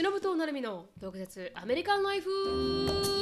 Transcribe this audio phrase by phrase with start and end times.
[0.00, 2.30] しのぶとなるみの独舌アメリカンライフ。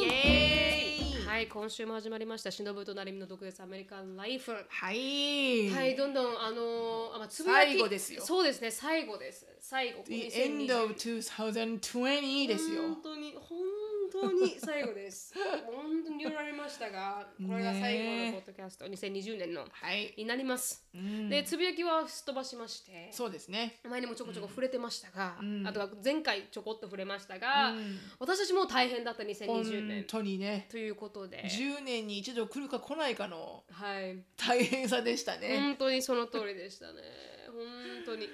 [0.01, 1.27] イエーイ。
[1.27, 2.53] はい今週も始まりました。
[2.53, 4.53] しのぶとなるみの独舌アメリカンライフ。
[4.53, 5.71] はい。
[5.71, 7.71] はいどんどんあのーあまあつぶやき。
[7.71, 8.23] 最後ですよ。
[8.25, 9.45] そうですね最後です。
[9.59, 10.05] 最後。
[10.07, 12.83] The end of 2020ですよ。
[12.83, 13.88] 本当に本当
[14.33, 15.35] に最後です。
[15.67, 20.15] 本当に言われましたがこれが最後のポッドキャスト、2020年のはい。
[20.17, 21.29] になります、うん。
[21.29, 23.77] でつぶやきはすっ飛ばしましてそうですね。
[23.89, 25.67] 前にもちょこちょこ触れてましたが、うん。
[25.67, 27.99] あとは前回ちょこっと触れましたが、うん。
[28.19, 30.05] 私たちも大変だった2020本年。
[30.07, 30.67] 当にね。
[30.71, 35.59] ということで、10年に一度来るか来ないかのはい、大変さでしたね。
[35.61, 37.03] 本当にその通りでしたね。
[37.49, 37.65] 本
[38.05, 38.29] 当に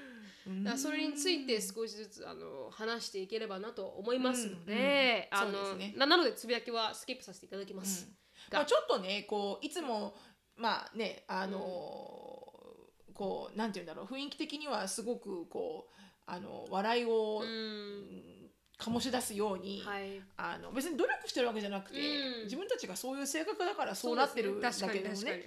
[0.62, 5.94] だそれについて少しずつあの話していければなと思いますので、うんうんあのね。
[5.96, 8.08] ななのでつぶやきはスキップさせていただきます、
[8.52, 10.14] まあ、ちょっとねこういつも
[10.56, 12.44] まあねあのー
[13.14, 15.92] こうなんて言うんだろう雰囲気的にはすごくこう
[16.26, 18.34] あの笑いを、うん。
[18.76, 20.20] 醸し出すように、はい。
[20.36, 22.44] あの別に努力してるわけじゃなくて、うん。
[22.44, 25.44] 自分たちがそういう性格だからそうなってるだけですね。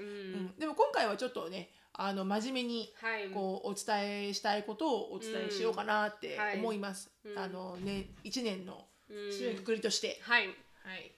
[0.58, 3.29] でも今回はちょっとねあの真面目にはい。
[3.31, 6.41] こうお伝えしたいことをお伝えしようかなってうん。
[6.41, 6.59] はい。
[6.59, 7.11] 思います。
[7.25, 7.37] うん。
[7.37, 9.17] あのね一年のうん。
[9.29, 10.47] 締めくくりとして、はい。
[10.47, 10.51] は
[10.95, 11.11] い。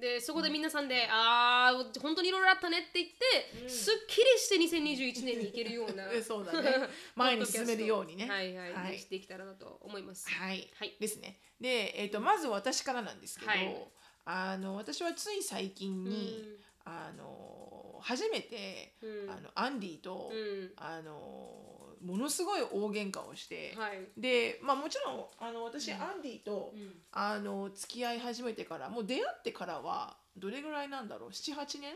[0.00, 6.88] でそこで皆さんで、ああ本当にいろいろあったねって言って、すっきりして2021年に行けるようなえ そうだね。
[7.14, 8.28] 前に進めるようにね。
[8.28, 8.98] はいはい、はい。
[8.98, 10.28] していけたらなと思います。
[10.28, 10.96] はい、はい。
[10.98, 11.38] ですね。
[11.60, 13.88] で、えっ、とまず私からなんですけど、はい。
[14.24, 16.64] あの私はつい最近に、うん。
[16.84, 17.61] あの
[18.02, 19.30] 初めて、うん。
[19.30, 20.72] あのアンディと、うん。
[20.76, 21.72] あの
[22.02, 24.20] ものすごい大喧嘩をして、はい。
[24.20, 26.92] でまあもちろんあの私、アンディと、うん。
[27.12, 31.94] あの付き合い始めてからもう出会ってからはどれぐらいなんだろう78年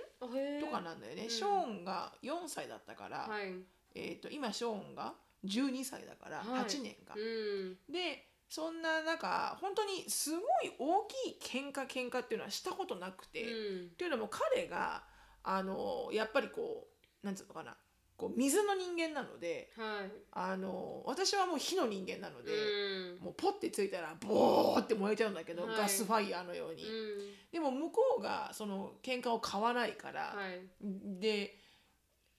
[0.60, 1.30] とかなんだよね、うん。
[1.30, 3.54] ショーンが4歳だったから、はい。
[3.94, 6.64] えー、と今ショーンが12歳だからはい。
[6.64, 7.76] 8年か、うん。
[7.92, 10.42] でそんな中本当にすごい
[10.78, 13.86] 大きい喧嘩喧嘩っていうのはしたことなくて、うん。
[13.86, 15.02] っていうのも彼が
[15.48, 16.88] あのやっぱりこ
[17.22, 17.76] うなんつうのかな。
[18.16, 20.10] こう水の人間なのではい。
[20.32, 23.24] あの私はもう火の人間なので、うん。
[23.24, 25.76] もうポッてついたらボーって燃えちゃうんだけど、はい。
[25.76, 26.90] ガスファイヤーのように、うん。
[27.52, 31.20] でも向こうがその喧嘩を買わないから、はい。
[31.20, 31.58] で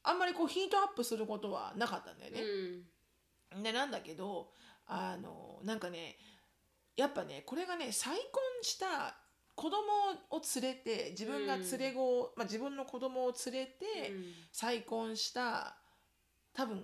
[0.04, 2.42] あんまりこうヒートアップすることはなかったんだよね。
[3.54, 3.64] うん。
[3.64, 4.50] でなんだけど
[4.88, 6.18] あのなんかね
[6.96, 8.24] やっぱねこれがね再婚
[8.64, 9.16] した
[9.58, 9.78] 子供
[10.30, 14.14] を連れて自分が連れ子を、まあ、自分の子供を連れて
[14.54, 15.76] 再婚した
[16.54, 16.84] 多分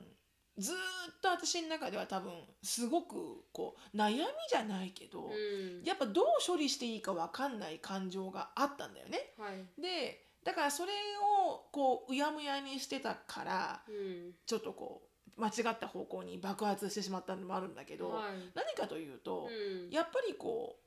[0.57, 0.78] ずーっ
[1.22, 2.31] と私の中では多分
[2.63, 4.17] すごくこう悩み
[4.50, 5.84] じゃないけど、うん。
[5.84, 9.34] やっぱどう処理していいか分かんない感情があったんだよね。
[9.38, 9.81] はい。
[9.81, 10.91] でだからそれ
[11.47, 14.34] をこううやむやにしてたからうん。
[14.45, 15.03] ちょっとこ
[15.38, 18.23] う間違った方向に爆発してしまったのもあるんだけど、はい。
[18.55, 19.90] 何かというと、うん。
[19.91, 20.83] やっぱりこう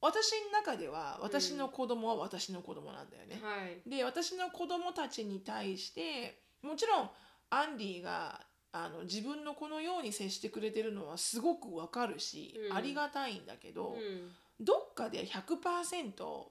[0.00, 3.38] 私の中では私の子供は私の子供なんだよね。
[3.42, 3.88] はい。
[3.88, 7.10] で私の子供たちに対してもちろん
[7.50, 8.40] アンディが
[8.72, 12.76] あの自分の子のように接してくれてるのはすごくわかるし、うん。
[12.76, 14.30] ありがたいんだけど、うん。
[14.60, 16.44] どっかで100%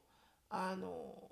[0.50, 1.29] あの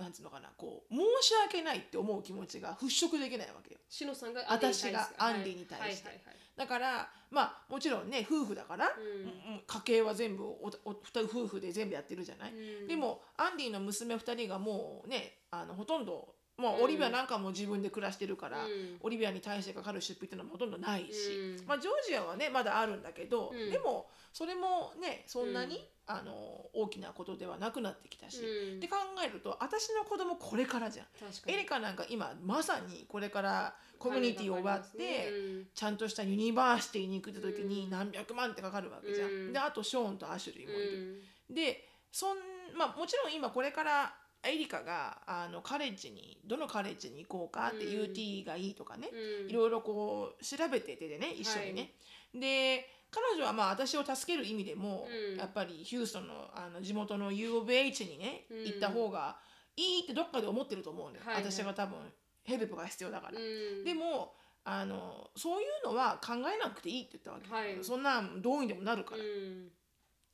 [0.00, 3.80] なんつうのかなこう申し訳ないって思う気持ちが払拭できないわけよ。
[3.88, 6.10] しのさんが私がアンディに対して。
[6.56, 9.52] だからまあもちろんね夫婦だから、うん。
[9.54, 12.88] うん家計は全部おお夫婦で全部やってるじゃない、うん。
[12.88, 16.84] でもアンディの娘2人がもうねあのほとんどもううん。
[16.84, 18.96] オリビアなんかも自分で暮らしてるから、うん。
[19.00, 21.66] オリビアに対してかかる出費っていうのはほとんどないし、うん。
[21.66, 23.70] まあ、ジョージアはねまだあるんだけど、うん。
[23.70, 28.80] でもそれもねそんなに、うんあの大きなことではなくなってきたし、うん。
[28.80, 31.06] で考えると私の子供これからじゃん。
[31.46, 35.66] エリカなんか今まさにこれから community を終わって、うん。
[35.74, 37.90] ちゃんとした university に行くって時にうん。
[37.90, 39.28] 何百万ってかかるわけじゃん。
[39.28, 39.52] うん。
[39.52, 41.22] であとショーンとアシュリーもいる。
[41.48, 41.54] うん。
[41.54, 42.36] でそん
[42.76, 48.12] まあもちろん今これからエリカがあのカレッジにどのカレッジに行こうかって、うん。
[48.12, 49.08] UT がいいとかね、
[49.42, 49.50] うん。
[49.50, 51.92] いろいろこう調べててでね一緒にね。
[52.34, 55.36] で彼女はまあ私を助ける意味でも、うん。
[55.36, 58.64] やっぱりヒューストンのあの地元の U of H にね、うん。
[58.64, 59.36] 行った方が
[59.76, 61.44] いいってどっかで思ってると思うんだよ、はいはい。
[61.50, 61.98] 私が多分
[62.42, 63.38] ヘルプが必要だから。
[63.38, 63.42] う
[63.82, 63.84] ん。
[63.84, 64.34] でも
[64.64, 67.82] あのそういうのは考えなくていいって言ったわけ、はい。
[67.82, 69.70] そんなんどうにでもなるから、うん。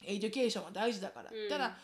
[0.04, 1.48] education は大事だから、うん。
[1.48, 1.76] ただ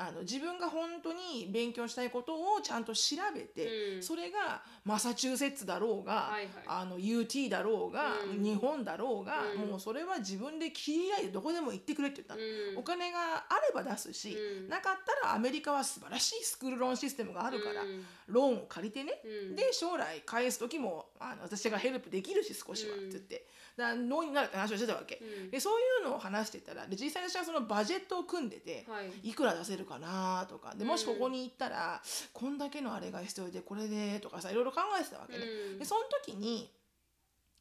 [0.00, 4.02] あの自分が本当に勉強したいことをちゃんと調べて、うん。
[4.02, 6.50] それがマサチューセッツだろうが、はいはい。
[6.66, 8.42] あの UT だろうが、うん。
[8.42, 9.68] 日本だろうが、うん。
[9.68, 14.68] もうそれは自分で切り開いてどこでも行ってくれって言ったお金があれば出すし、うん。
[14.70, 18.06] なかったらアメリカは素晴らしいスクールローンシステムがあるから、うん。
[18.26, 19.54] ローンを借りてね、うん。
[19.56, 23.46] で将来返す時もあの私がヘルプできるし少しはって言って、
[23.80, 25.50] だからノーになるって話をしてたわけ、うん。
[25.50, 29.30] でそういうのを話してたらで実際に私はそのバジェットを組んでて、はい。
[29.30, 35.44] いくら出せるかなとかでもしここに行ったら、こんだけのあれが必要でこれでとかさいろいろ考えてたわけね。
[35.72, 35.78] うん。
[35.78, 36.70] でその時に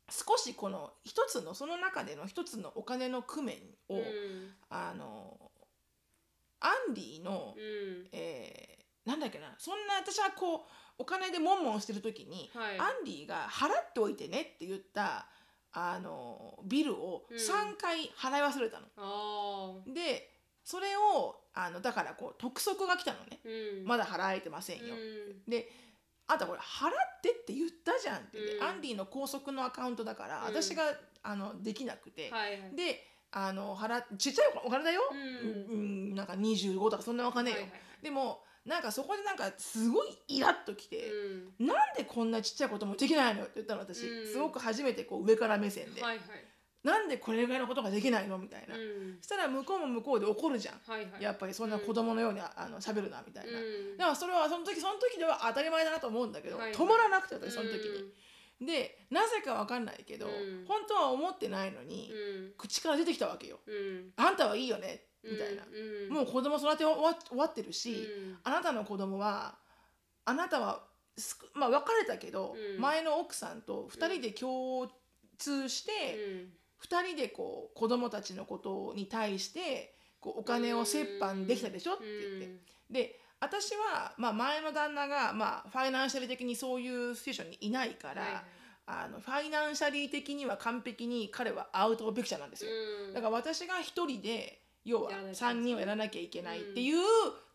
[0.09, 3.57] 少しこの一つのその中での一つのお金の工面
[3.87, 4.03] を、うん。
[4.69, 5.37] あの
[6.59, 8.07] アンディの、うん。
[8.11, 10.61] えーなんだっけなそんな私はこう
[10.99, 12.77] お金でモンモンしてる時に、はい。
[12.77, 15.25] アンディが払っておいてねって言った
[15.73, 17.37] あのビルをうん。
[17.37, 18.87] 3回払い忘れたの。
[18.97, 20.29] ああで
[20.63, 23.87] それをあのだからこう督促が来たのね、うん。
[23.87, 24.95] まだ払えてませんよ。
[24.95, 24.97] う
[25.47, 25.49] ん。
[25.49, 25.71] で
[26.27, 28.63] あんたこれ払ってって言ったじゃんって、でうん。
[28.63, 30.43] アンディの高速のアカウントだから、うん。
[30.45, 30.83] 私が
[31.23, 32.75] あのできなくて、はいはい。
[32.75, 35.17] であの払っちっちゃいお金だよ、うん。
[35.17, 35.75] う
[36.11, 38.03] んなんか25とかそんなお金よ、はいはい。
[38.03, 41.11] でもなんかそこでなんかすごいイラッときて、
[41.59, 41.67] うん。
[41.67, 44.27] なんでこんなちっちゃいこともできないのって言ったの私、うん。
[44.27, 46.25] すごく初めてこう上から目線で、はいはい。
[46.83, 49.17] なんでこれぐらいのことができないのみたいな、うん。
[49.19, 51.23] そしたら向こうも向こうで怒るじゃん、はいはい。
[51.23, 53.61] やっぱりそんな子供のようにああの喋るなみたいな、う
[53.95, 53.97] ん。
[53.97, 56.75] だからそれはその時その時では当たり前だなと思うんだけど、はいはい。
[56.75, 57.79] 止まらなくて私その時
[58.59, 60.65] に、でなぜかわかんないけど、うん。
[60.67, 62.53] 本当は思ってないのに、うん。
[62.57, 63.59] 口から出てきたわけよ。
[63.67, 64.11] うん。
[64.15, 68.37] あんたはいいよねみたいな、うんもう子供育て終わ終わってるし、うん。
[68.43, 69.55] あなたの子供は
[70.25, 70.83] あなたは
[71.53, 72.81] まあ別れたけど、うん。
[72.81, 74.89] 前の奥さんと2人で共
[75.37, 76.53] 通して、うん。
[76.83, 88.43] 2人でこう子供たちのことに対してこうお金を折半できたでしょって言って、で私は、まあ、前の旦那が、まあ、ファイナンシャル的にそういうシチュエーションにいないから、はいはい。
[88.91, 92.71] あのファイナンシャリー的には完璧に彼はアウトオブピクチャーなんですよ。
[93.07, 93.13] うん。
[93.13, 96.97] だから私が一人で要はやらなきゃ3人をやらなきゃいけないっていう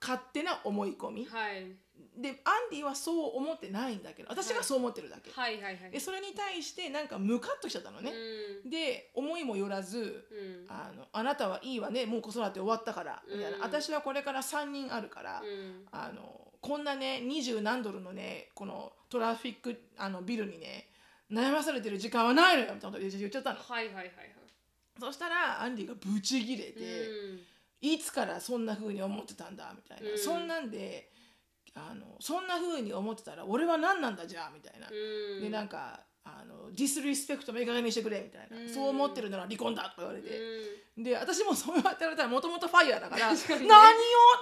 [0.01, 1.67] 勝手な思い込み、はい。
[2.17, 5.91] でアンディはそう思ってないんだけど私がそう思ってるだけ、はいはいはい。
[5.91, 8.13] でそれに対してなんかムカッとしちゃったのね、
[8.65, 8.71] うん。
[8.71, 10.67] で思いもよらずうん。
[10.69, 13.63] あのあなたはいいわねもう子育て終わったからみたいな、うん。
[13.63, 15.87] 私はこれから3人あるから、うん。
[15.91, 20.89] あのこんなね二十何ドルのねこのトラフィックあのビルにね
[21.31, 23.59] 悩まされてる時間はないのよみたいなこと言っちゃったの。
[23.59, 24.34] はいはいはいはい
[25.01, 27.41] そしたらアンディがブチギレて、うん。
[27.81, 30.19] いつからそんな風に思ってたんだみたいな、うん。
[30.19, 31.11] そんなんで
[31.75, 35.43] あのそんな風に思ってたら俺は何なんだじゃあみたいな、うん。
[35.43, 38.69] でなんかあのディスリスペクトもいい加減にしてくれみたいな、うん。
[38.69, 40.31] そう思ってるなら離婚だとか言われて、
[40.99, 43.39] うで私もそう言われたらもともとファイヤーだから ね。
[43.49, 43.69] 何を？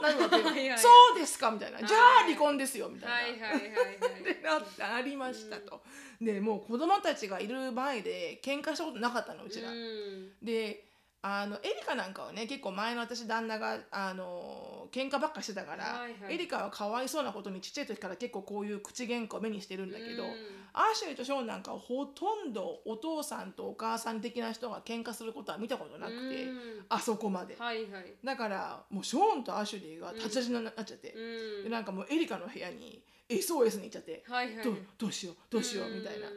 [0.00, 3.48] 何を そうですかみたいな、はいじゃあ離婚ですよみたいな。
[3.58, 5.82] でなってありましたと、
[6.20, 10.32] でもう子供たちがいる前で喧嘩したことなかったのうちら、うん。
[10.40, 10.91] で
[11.24, 16.34] あのエリカなんかはね結構前の私旦那があの喧嘩ばっかしてたから、はいはい。
[16.34, 20.30] エリカはかわいそうなことにちっちゃい時から結構こういう口喧嘩を目にしてるんだけど、うん。
[20.72, 26.86] アーシュリーとショーンなんかはほとんどお父さんとお母さん的な人が喧嘩することは見たことなくて、うん。
[26.88, 28.14] あそこまで、はいはい。
[28.24, 31.64] だからもうショーンとアーシュリーが立ち味になっちゃって、うん。
[31.64, 34.64] でなんかもうエリカの部屋に SOS に行っちゃって、はいはい。
[34.64, 36.28] どうどうしようどうしようみたいな。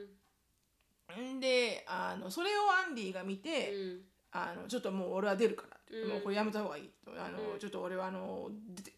[1.23, 4.01] んであのそれをアンディが見て、うん
[4.35, 5.75] あのちょっともう俺は出るから
[6.09, 6.89] もうこれやめた方がいい。
[7.05, 7.59] とあの、うん。
[7.59, 8.49] ちょっと俺はあの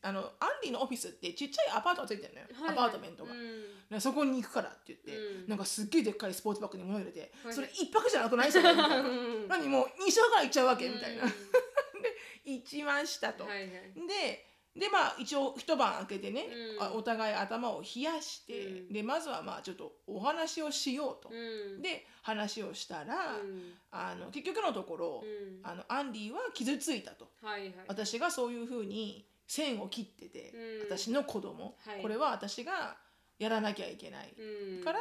[0.02, 2.74] あのアンディのオフィスってちっちゃいアパートがついてるのよ、はいはい。
[2.74, 3.64] アパートメントが、うん。
[3.90, 5.50] でそこに行くからって言って、うん。
[5.50, 7.54] なんかすっげえでっかいスポーツバッグに物入れて、はい。
[7.54, 8.52] それ一泊じゃなくない？
[8.52, 8.64] それ。
[9.48, 11.32] 何もう2週間行っちゃうわけみたいな、うん。
[12.46, 13.70] 行きましたと、はいはい。
[14.08, 14.46] で
[14.78, 16.84] でまあ一応一晩空けてね、うん。
[16.84, 18.94] あお互い頭を冷やして、うん。
[18.94, 21.82] でまずはまあちょっとお話をしようと、うん。
[21.82, 23.74] で話をしたら、うん。
[23.92, 25.60] あの結局のところ、うん。
[25.64, 27.30] あのアンディは傷ついたと。
[27.42, 27.74] はいはい。
[27.88, 30.96] 私がそういうふうに線を切ってて、うん。
[30.96, 32.02] 私の子供、はい。
[32.02, 32.98] これは私が
[33.40, 34.34] やらなきゃいけない、
[34.78, 34.84] うん。
[34.84, 35.00] から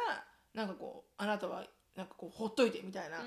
[0.53, 1.65] なんかこうあなたは
[1.95, 3.17] なんかこうほっといてみたいな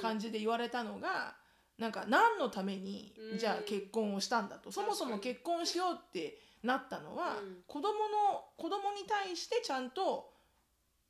[0.00, 1.34] 感じで言われたのが、
[1.78, 3.38] なんか何のために、うん。
[3.38, 4.72] じゃあ結婚をしたんだと。
[4.72, 7.62] そもそも結婚しようってなったのは、うん。
[7.66, 10.32] 子供の子供に対してちゃんと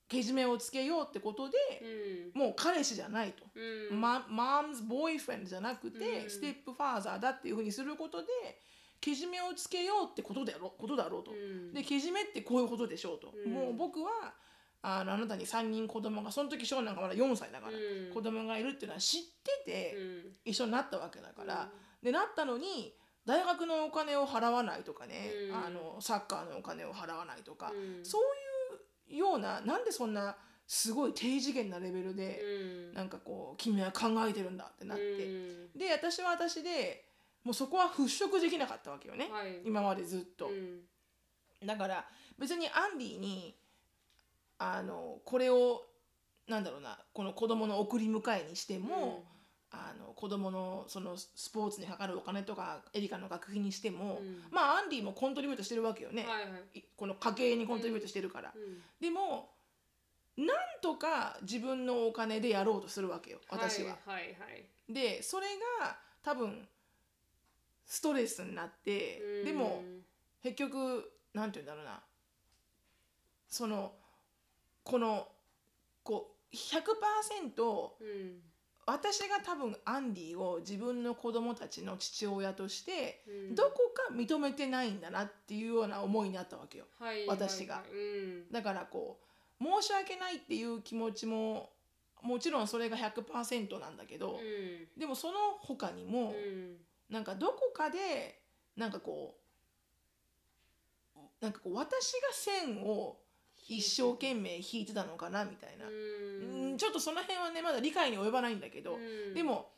[0.09, 1.57] けじめをつけようってことで、
[2.35, 2.41] うん。
[2.41, 3.45] もう彼氏じゃないと。
[3.91, 4.01] うん。
[4.01, 6.31] ママムズボーイフレンドじゃなくて、うん。
[6.31, 8.29] ステップファーザーだっていうふうにすることで
[9.01, 11.73] けじめをつけようってことだろことだろうと、うん。
[11.73, 13.53] でけじめってこういうことでしょうと、うん。
[13.53, 14.35] もう僕は
[14.83, 18.15] あのあなたに3人子供がその時ショーンなんかまだ4歳だから、うん。
[18.15, 19.21] 子供がいるっていうのは知っ
[19.65, 20.33] ててうん。
[20.45, 21.69] 一緒になったわけだから、
[22.03, 22.95] でなったのに
[23.27, 25.57] 大学のお金を払わないとかね、うん。
[25.57, 28.05] あのサッカーのお金を払わないとか、うん。
[28.05, 32.95] そういうようななんでそんなすごい低次元なレベルで、うん。
[32.95, 35.79] なんかこう君は考えてるんだってなって、うん。
[35.79, 37.05] で私は私で
[37.43, 39.63] もうそこは払拭できなかったわけよね、はい。
[39.65, 40.49] 今までずっと。
[40.49, 41.67] うん。
[41.67, 42.05] だから
[42.39, 43.57] 別にアンディに
[44.59, 45.83] あのこれを
[46.49, 49.25] なんだろうなこの子供の送り迎えにしても、
[49.71, 54.43] あの子供のそのスポーツにかかるお金とかエリカの学費にしても、うん。
[54.51, 56.79] まあアンディもコントリビュートしてるわけよね、はいはい。
[56.79, 58.79] いこの家計にコントリビュートしてるから、うん。
[59.01, 59.51] でも
[60.39, 63.99] なんとか自分のお金でやろうとするわけよ私は。
[64.07, 64.29] はいはいは
[64.89, 64.93] い。
[64.93, 65.47] でそれ
[65.81, 66.67] が多分
[67.85, 69.45] ストレスになって、うん。
[69.45, 69.83] でも
[70.43, 72.01] 結局なんて言うんだろうな。
[73.51, 73.93] その
[74.89, 75.29] この
[76.03, 78.41] こう100%うん
[78.87, 83.55] 私が多分アンディを自分の子供たちの父親としてうん。
[83.55, 86.87] どこか認めてないんだなっていうような思いになったわけよ。
[86.99, 87.83] はい私がはい。
[87.83, 88.51] はいうん。
[88.51, 89.21] だからこ
[89.61, 91.69] う申し訳ないっていう気持ちも
[92.23, 94.99] もちろんそれが100%なんだけど、うん。
[94.99, 96.77] でもその他にも、うん。
[97.11, 98.41] なんかどこかで
[98.75, 99.37] なんかこ
[101.15, 103.19] うなんかこう私が線を
[103.69, 106.71] 一生懸命引いてたのかなみたいな、うん。
[106.73, 108.99] うんちょっとその辺はねまだ理解に及ばないんだけど、う
[109.31, 109.35] ん。
[109.35, 109.71] でも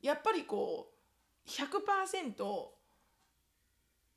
[0.00, 0.88] やっぱりこ
[1.46, 2.66] う100%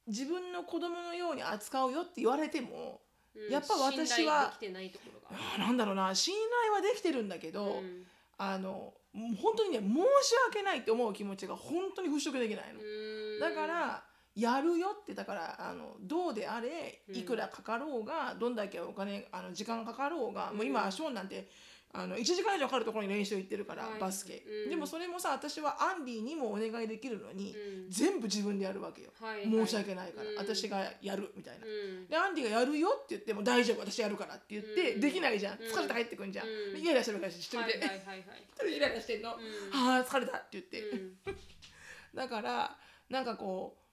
[0.07, 3.01] 自分の子供のように扱うよって言われても
[3.35, 3.51] うん。
[3.51, 8.03] やっぱ私はできてないところがあーなんだろうな信頼はできてるんだけど、うん。
[8.37, 8.93] あの
[9.41, 12.79] 本当にね申し訳ないって思う気持ちが本当に払拭できないの。
[12.79, 13.39] うん。
[13.39, 14.03] だから
[14.35, 17.15] やるよってだからあのどうであれうん。
[17.15, 20.67] いくらかかろうが、どんだけお金あの時間かかろうが、もううん。
[20.67, 21.47] 今ショーンなんて
[21.93, 23.99] あの1時間以上かかるところに練習行ってるから、はい。
[23.99, 24.69] バスケ、うん。
[24.69, 27.89] でもそれもさ私はアンディにもお願いできるのに、うん。
[27.89, 30.37] 全部自分でやるわけよ、はい申し訳ないから、うん。
[30.37, 31.65] 私がやるみたいな。
[31.65, 31.69] う
[32.03, 32.07] ん。
[32.07, 34.99] でアンディがやるよって言っても大丈夫私やるからって言って、うん。
[34.99, 35.53] できないじゃん。
[35.53, 35.71] うん。
[35.71, 36.73] 疲れて帰ってくんじゃん、うん。
[36.73, 39.79] でイライラしてるから一人で、 一人でイライラしてんの、うん。
[39.79, 41.17] は あ疲れたって言って、うん。
[42.13, 42.77] だから
[43.09, 43.84] なんかこう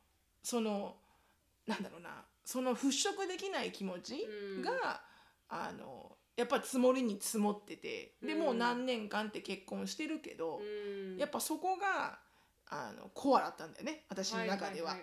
[0.43, 0.97] その
[1.67, 2.11] なんだろうな
[2.45, 4.63] その払拭できない気持ちうん。
[4.63, 5.01] が、
[5.49, 8.41] あのやっぱ積もりに積もっててでうん。
[8.41, 11.17] もう何年間って結婚してるけど、うん。
[11.19, 12.19] やっぱそこが
[12.69, 14.97] あのコアだったんだよね私の中では。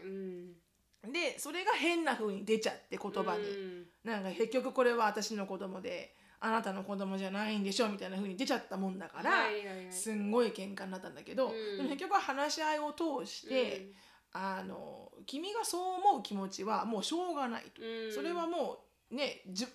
[1.02, 3.86] でそれが変な風に出ちゃって言葉に、うん。
[4.04, 9.46] なんか結局これは私の子供であなたの子供じゃないんでしょみたいな風に出ちゃったもんだから、
[9.90, 11.78] すんごい喧嘩になったんだけど、うん。
[11.78, 13.92] でも結局は話し合いを通して。
[14.32, 18.14] あの君がそう思う気持ちはもうしょうがないと、うん。
[18.14, 18.80] それはも
[19.12, 19.68] うねじ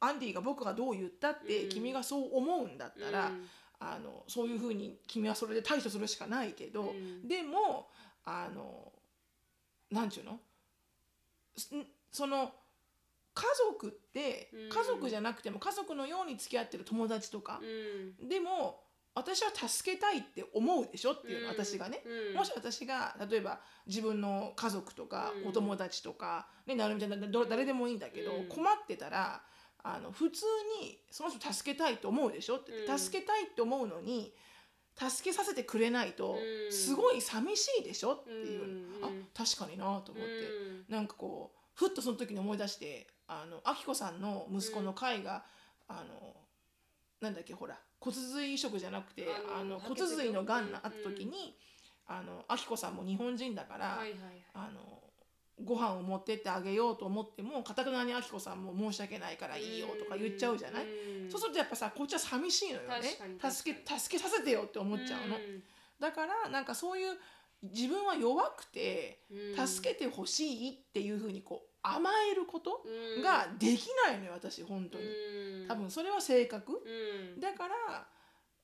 [0.00, 1.68] アンディが僕がどう言ったって、うん。
[1.68, 3.48] 君がそう思うんだったら、うん。
[3.80, 7.26] あのそういうふうに君はそれで対処するしかないけど、うん。
[7.28, 7.88] でも
[8.24, 8.92] あの
[9.90, 10.38] なんちゅうの？
[11.56, 11.70] す
[12.10, 12.52] その
[13.34, 14.68] 家族ってうん。
[14.68, 18.28] 家族じゃなくても家族のように付き合ってる友達とか、うん。
[18.28, 18.81] でも
[19.14, 22.02] 私は助けたいって思うでしょっていう私がね。
[22.30, 22.36] うん。
[22.36, 25.48] もし私が例えば自分の家族とかうん。
[25.48, 28.48] お友達とか、ね、なるみたいなど誰でもいいんだけど、うん。
[28.48, 29.42] 困ってたら
[29.82, 30.44] あの普通
[30.80, 32.98] にその人助けたいと思うでしょって言って、うん。
[32.98, 34.32] 助けたいって思うのに
[34.96, 36.72] 助けさせてくれないとうん。
[36.72, 38.66] すごい寂しいでしょっていう、う
[39.00, 39.04] ん。
[39.04, 40.30] あ確かになと思って、
[40.88, 40.94] うん。
[40.94, 45.44] なんかこうふっとその時に思い出してあのあきこさんの息子の会が、
[45.88, 46.34] あの
[47.20, 51.56] なんだっけほら骨髄移植じゃなくてあの骨髄のがんがあった時に、
[52.06, 54.20] あのあきこさんも日本人だから、はいはいはい。
[54.54, 54.80] あの
[55.62, 61.30] ご飯を持ってってあげようと思ってもかたくなにあきこさんも申し訳ないからいいよとか言っちゃうじゃない、うん。
[61.30, 63.50] そうするとやっぱさこっちは寂しいのよね。
[63.50, 65.36] 助け助けさせてよって思っちゃうの、
[66.00, 67.16] だからなんかそういう
[67.62, 69.66] 自分は弱くてうん。
[69.66, 73.22] 助けてほしいっていうふうにこう甘えることうん。
[73.22, 75.04] ができないのよ私本当に。
[75.04, 75.68] うん。
[75.68, 76.72] 多分それは性格。
[76.72, 77.40] うん。
[77.40, 78.06] だから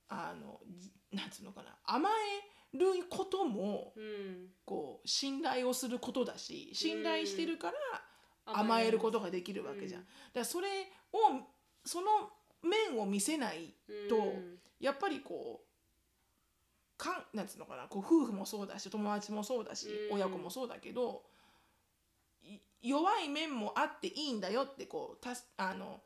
[0.09, 1.77] あのじなんつうのかな。
[1.85, 4.47] 甘えることもうん。
[4.65, 7.73] こう信頼をすることだし信頼してるから
[8.45, 10.01] 甘えることができるわけじゃん。
[10.01, 10.07] うん。
[10.07, 10.67] だからそれ
[11.13, 11.17] を
[11.85, 12.07] その
[12.61, 13.75] 面を見せない
[14.09, 14.59] とうん。
[14.79, 21.38] やっぱりこうかんなんつうのかなこう夫婦もそうだし友達もそうだし、うん親子もそうだけどい
[22.81, 26.01] 弱い面もあっていいんだよってこうたすあの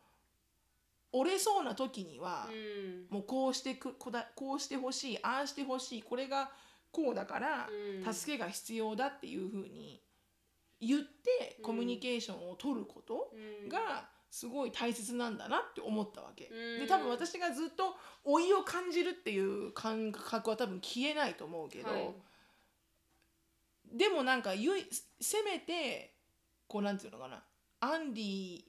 [1.11, 3.15] 折れそうな時には、うん。
[3.15, 6.49] もうこうしてくこだこうしてほしいああしてほしいこれが
[6.91, 7.69] こうだから、
[8.05, 8.13] うん。
[8.13, 10.01] 助けが必要だっていうふうに
[10.81, 11.63] 言ってうん。
[11.65, 13.31] コミュニケーションを取ること
[13.63, 13.69] うん。
[13.69, 16.45] がすごい大切なんだなって思ったわけ。
[16.45, 16.79] うん。
[16.79, 22.09] で多分私がずっと老いを感じるっていう感覚は多分消えないと思うけど、はい。
[23.93, 24.87] でもなんかゆい
[25.21, 26.12] せめて
[26.73, 27.43] こうなんていうのかな。
[27.81, 28.61] アンディ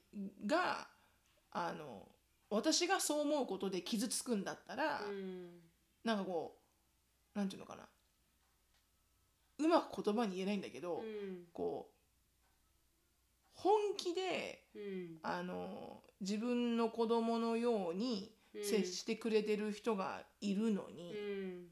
[0.45, 0.87] が
[1.51, 2.07] あの
[2.51, 5.49] 私がそう思うことで傷つくんだったら、うん。
[6.03, 6.55] なんかこ
[7.35, 7.81] うなんていうのかな。
[9.57, 11.45] うまく言葉に言えないんだけど、うん。
[11.51, 15.17] こう本気でうん。
[15.23, 21.67] あの自分の子供のように接してくれてる人がいるのに、うん。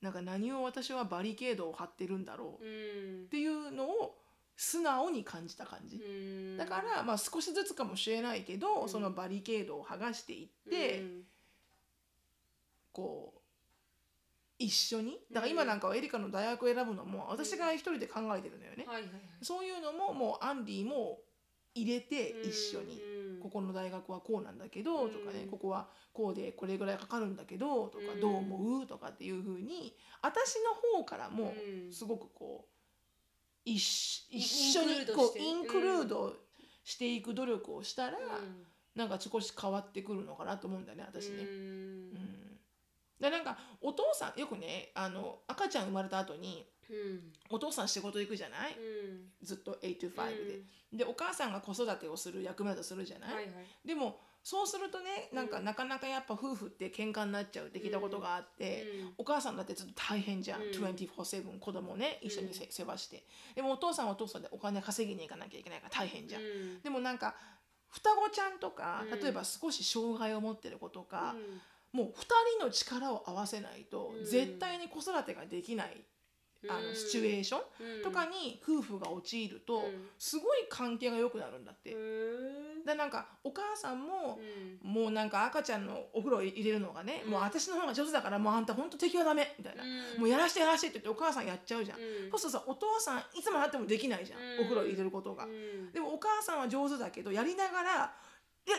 [0.00, 3.28] なんか何を私はバリケードを張ってるんだろうっうん。
[3.30, 4.20] ていうのを
[4.56, 5.96] 素直に感じた感じ。
[5.96, 6.00] う
[6.54, 6.56] ん。
[6.56, 8.88] だから、まあ、少しずつかもしれないけど、うん。
[8.88, 11.22] そのバリケードを剥がしていって、うん。
[12.92, 13.40] こう
[14.56, 15.18] 一緒に？
[15.32, 18.86] だから今なんかはエリカの大学を選ぶのも私が一人で考えてるのよね、
[19.42, 21.18] そういうのももうアンディも
[21.74, 23.42] 入れて一緒に、うん。
[23.42, 28.20] ここの大学はこうなんだけどとかね、うんここはこうでこれぐらいかかるんだけどとか、うん。
[28.20, 28.86] どう思う？
[28.86, 31.52] とかっていうふうに私の方からも
[31.86, 31.92] うん。
[31.92, 32.73] すごくこう
[33.64, 36.34] 一緒イ一緒にこうインクルード
[36.84, 38.66] していく努力をしたら、うん。
[38.94, 41.42] なんか少し変わってくるのかなと思うんだよね私ね。
[41.42, 41.48] うん。
[41.48, 42.58] うん。
[43.20, 47.32] でなんかお父さんよくねあの赤ちゃん生まれた後にうん。
[47.50, 49.30] お父さん仕事行くじゃない、うん。
[49.42, 50.46] ずっと8 to 5
[50.92, 53.48] で、でお母さんが子育てをする役目だとするじゃない。
[53.84, 60.68] でもそうするとねなんかうんなかなかやっぱ夫婦って喧嘩になっちゃうって聞いたことがあって、うんお母さんだってずっと大変じゃん、うん。
[60.70, 63.24] 24/7子供をね一緒にせ、世話して。
[63.54, 66.80] でもお父さんはお父さんでお金稼ぎに行かなきゃいけないから大変じゃん、うん。
[66.82, 67.34] でもなんか
[67.88, 69.20] 双子ちゃんとかうん。
[69.20, 71.34] 例えば少し障害を持ってる子とか、
[71.92, 71.98] うん。
[71.98, 72.12] もう2
[72.58, 74.24] 人の力を合わせないとうん。
[74.26, 76.04] 絶対に子育てができない、
[76.68, 80.08] あのシチュエーションとかに夫婦が陥ると、うん。
[80.18, 81.92] すごい関係が良くなるんだって。
[81.92, 84.38] うんでなんかお母さんも、
[84.82, 84.92] うん。
[84.92, 87.30] もうなんか赤ちゃんのお風呂入れるのがね、うん。
[87.32, 89.86] もう私の方が上手だからもうあんたほんと敵はダメみたいな、う
[90.18, 90.20] ん。
[90.20, 92.30] もうやらしてやらしてって言ってお母さんやっちゃうじゃん、うん。
[92.30, 94.60] そうするとさお父さんいつまでたってもできないじゃん、うん。
[94.60, 95.92] お風呂入れることが、うん。
[95.92, 98.14] でもお母さんは上手だけどやりながら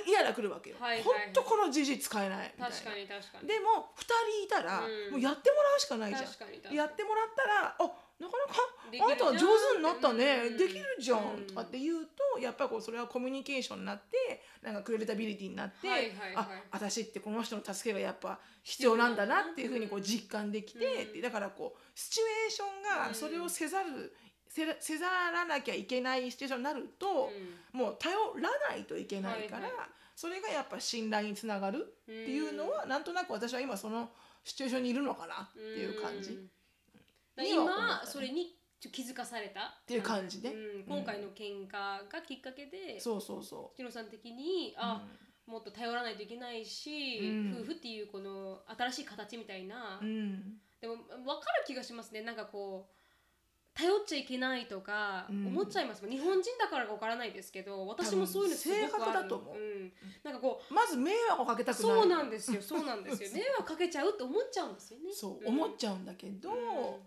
[0.05, 2.53] 嫌が来るわけよ、はいはいほんとこのじじい使えない。
[2.57, 2.75] みたいな。
[2.75, 3.47] 確かに確かに。
[3.47, 5.11] でも2人いたら、うん。
[5.13, 6.25] もうやってもらうしかないじゃん。
[6.25, 6.75] 確かに確かに。
[6.75, 8.61] やってもらったらあなかなか
[9.05, 9.39] あなたは上
[9.73, 10.57] 手になったね、うん。
[10.57, 16.33] できるじゃん、うんとかって言うとやっぱりこうそれはコミュニケーションになってなんかクレディタビリティになって、はいはいはい。
[16.35, 21.21] あ私ってこの人の助けがやっぱ必要なんだなっていうふうにこう実感できて、うん。
[21.21, 24.15] だからこうシチュエーションがそれをせざる、
[24.55, 27.29] せらせざらなきゃいけないシチュエーションになると、
[27.73, 29.87] もう頼らないといけないから、はいはい。
[30.15, 34.11] それがやっぱ信頼につながるっていうのは、なんとなく私は今その
[34.45, 36.31] シチュエーションにいるのかなっていう感じ。
[37.37, 37.45] うん。
[37.45, 40.53] 今それに気づかされたっていう感じね。
[40.87, 44.79] 今回の喧嘩がきっかけでそうそうそ木野さん的にう。
[44.79, 45.05] あ、
[45.45, 47.57] もっと頼らないといけないし、うん。
[47.59, 52.21] 夫婦っていうこの新しい形みたいな、うん、うんでも分かる気がしますね。
[52.21, 52.94] なんかこう
[53.75, 55.47] 頼っちゃいけないとかうん。
[55.47, 56.01] 思っちゃいます。
[56.01, 59.55] もん、日本人だからか分からないですけど私もそういうのすごくある性格だと思う。
[59.55, 59.91] うん、
[60.23, 61.91] なんかこうまず迷惑をかけたくない。
[61.91, 63.29] そうなんですよそうなんですよ。
[63.35, 65.11] 迷惑かけちゃうって思っちゃうんですよね。
[65.11, 65.47] そう、ん。
[65.47, 67.01] 思っちゃうんだけど、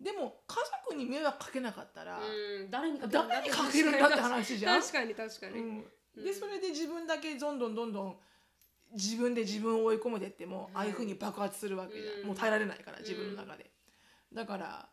[0.00, 4.80] でも家族に迷惑かけなかったら、うん、誰にかけるんだ誰にかけるんだって話じゃん。
[4.80, 5.84] 確かに確かに、
[6.16, 8.18] でそれで自分だけどんどんどんどん
[8.92, 12.26] 自分で自分を追い込めてっても、うんああいうふうに爆発するわけじゃん。
[12.26, 13.70] もう耐えられないから自分の中で、
[14.32, 14.88] だから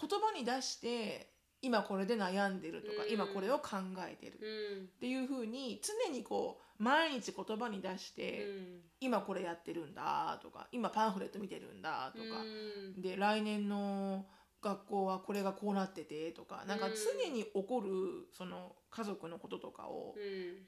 [0.00, 3.12] 言葉に出して今これで悩んでるとか、うん。
[3.12, 3.76] 今これを考
[4.06, 4.38] えてる。
[4.42, 4.84] うん。
[4.84, 8.80] っていうふうに常にこう毎日言葉に出しうて、ん。
[9.00, 13.00] 今これやってるんだとか今パンフレット見てるんだとか、うん。
[13.00, 14.26] で来年の
[14.60, 17.90] 学校はこれがこうなっててとかなんか常に起こる
[18.32, 20.66] その家族のこととかをうん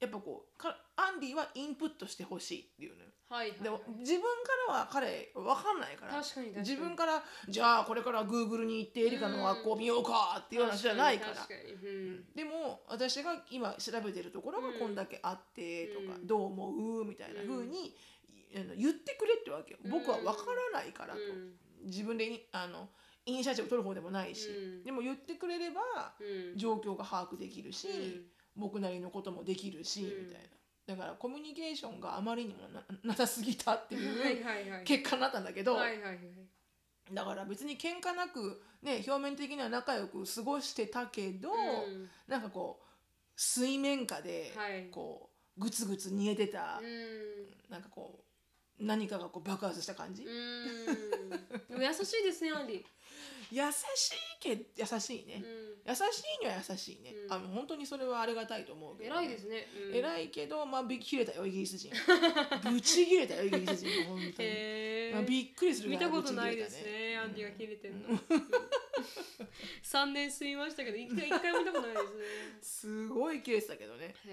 [0.00, 3.10] やっぱこうかアンディはインプットしてほしいっていうのよ。
[3.28, 4.28] はいはいでも自分か
[4.68, 6.14] らは彼分かんないから。
[6.14, 6.68] 確かに確かに。
[6.68, 11.34] 自分からじゃあこれからグーグルに行ってエリカの学校見ようかっていう話じゃないから。
[11.34, 11.94] 確かに確かに。
[11.94, 12.24] うん。
[12.34, 16.26] でも私が今調べてるところがこんだけあってとか、うん。
[16.26, 17.94] どう思うみたいな風に、
[18.56, 19.78] あの言ってくれってわけよ。
[19.90, 20.32] 僕は分か
[20.72, 21.84] らないからと、うん。
[21.84, 22.88] 自分でいあの
[23.26, 24.84] イニシアチブを取る方でもないし、うん。
[24.84, 26.56] でも言ってくれればうん。
[26.56, 28.22] 状況が把握できるし、うん
[28.56, 30.26] 僕なりのこともできるし、うん。
[30.26, 30.48] みたいな。
[30.88, 34.84] だからコミュニケーションがあまりにもななさすぎたっていはいうはいはい。
[34.84, 36.18] 結果になったんだけど、はいはいはい。
[37.12, 42.08] だから別に喧嘩なく、ね、表面的には仲良く過ごしてたけど、うん。
[42.26, 42.84] なんかこう
[43.36, 44.88] 水面下ではい。
[44.90, 47.70] こうグツグツ煮えてた、うん。
[47.70, 48.20] なんかこ
[48.80, 51.82] う何かがこう爆発した感じ、うん。
[51.82, 52.84] 優しいですねアンディ
[53.50, 55.42] 優しいけ優しいね、
[55.86, 56.00] 優し
[56.40, 57.32] いには優しいね、うん。
[57.32, 61.90] あの本当にそれはありがたいと思うけど、偉いですね、うん、偉いけどまあび切れたよイギリス人。
[62.70, 68.08] ブチ切れたよイギリス人本当に、まあ、びっくりするぐ見らいたことないですね、アンディが切れてんの。
[69.82, 72.00] 3年過ぎましたけど、一回一回も見たことないで
[72.60, 74.14] す すごい切れてたけどね。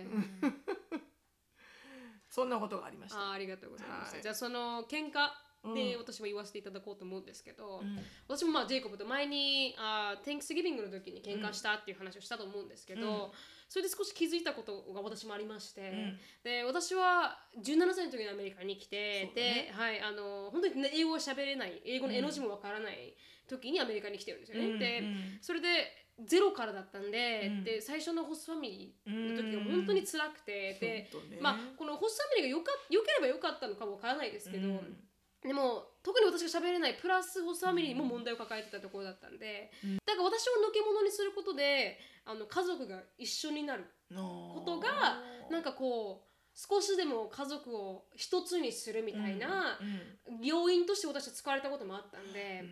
[2.29, 3.29] そんなことがありました。
[3.29, 4.13] あーありがとうございます。
[4.13, 4.21] はい。
[4.21, 5.29] じゃあその喧嘩
[5.73, 5.99] でうん。
[6.01, 7.97] 私も言わせていただこうと思うんですけど、うん。
[8.27, 13.31] 私もまあジェイコブと前にあー Thanksgiving の時に喧嘩したっていう話をしたと思うんですけど、うん。
[13.67, 16.19] それで少し気づいたことが私もありまして、ん。
[16.43, 23.15] で私は17歳の時にアメリカに来て、で、はい、あの本当に、ね、英語を喋れない英語の絵の字もわからない
[23.47, 24.67] 時にアメリカに来てるんですよね。
[24.71, 25.37] うんでうん。
[25.41, 25.67] それで
[26.23, 27.63] ゼロからだったんで,、うん。
[27.63, 31.09] で最初のホストファミリーの時は本当に辛くて、で
[31.41, 34.97] まあ、このホストファミリーがよか良ければよかったのかもわからないですけど、うん
[35.45, 39.71] でも特に私が喋れないプラスホストファミリーにも問題を抱えてたところだったんで、
[40.05, 49.77] だから私をのけ者にすることであの家族が一緒になることがなんかこう少しでも家族を一つにするみたいな
[50.41, 52.63] 要因として私は使われたこともあったんで,、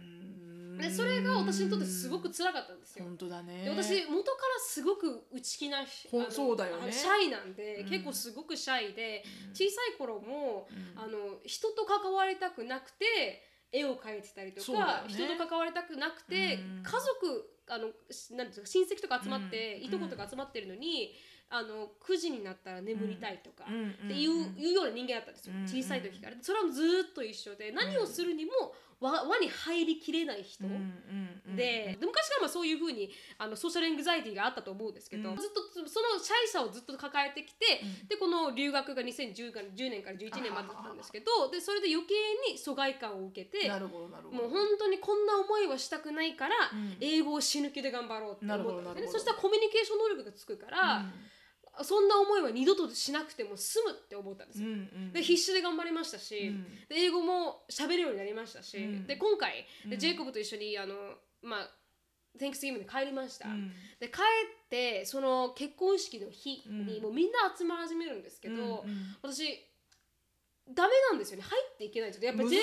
[0.78, 3.06] でそれが私にとってすごく辛かったんですよ。
[3.06, 3.64] 本当だね。
[3.64, 6.92] で私元からすごく内気なほんあのそうだよね。
[6.92, 7.90] シャイなんで、うん。
[7.90, 11.00] 結構すごくシャイで小さい頃も、うん。
[11.02, 15.14] あの人と関わりたくなくて絵を描いてたりとか、ね。
[15.14, 16.84] 人と関わりたくなくて、うん。
[16.84, 19.84] 家族あのしなんていうか親戚とか集まって、うん。
[19.86, 21.14] いとことか集まってるのに
[21.50, 23.92] あの9時になったら眠りたいとか、うん。
[23.92, 25.64] っていう,、うんいうような人間だったんですよ、うん。
[25.66, 26.36] 小さい時から。
[26.42, 28.52] それはずーっと一緒で何をするにも
[29.04, 30.64] 輪輪に入りきれない人。
[31.56, 35.36] でで昔からまあそういうふうにあのソーシャルエングザイティがあったと思うんですけど、うん。
[35.36, 38.08] ずっとそのシャイさをずっと抱えてきて、うん。
[38.08, 42.16] でこの留学が2010から10年から11年までだったんですけどでそれで余計
[42.52, 44.38] に疎外感を受けてなるほどなるほど。
[44.44, 46.98] もう本当にこんな思いはしたくないから、うん。
[47.02, 48.92] 英語を死ぬ気で頑張ろうって思った。
[48.92, 51.06] んですねそしたらコミュニケーション能力がつくから、
[51.82, 54.68] そんな思いは二度としなくても済むって思ったんですよ。
[54.68, 55.14] うんうん。
[55.14, 56.64] で必死で頑張りましたし、うん。
[56.88, 59.08] で英語も喋るようになりましたし、うん。
[59.08, 60.00] で今回でうん。
[60.00, 60.96] ジェイコブと一緒にあの、
[61.42, 61.70] まあ、
[62.40, 63.72] Thanksgiving に帰りました、うん。
[64.00, 64.20] で帰
[64.66, 67.04] ってその結婚式の日にうん。
[67.04, 69.18] もうみんな集まり始めるんですけど、うんうん。
[69.24, 69.44] 私
[70.70, 71.44] ダメなんですよね。
[71.44, 72.32] 入っていけないんですよ。
[72.32, 72.62] やっぱ難ジェイ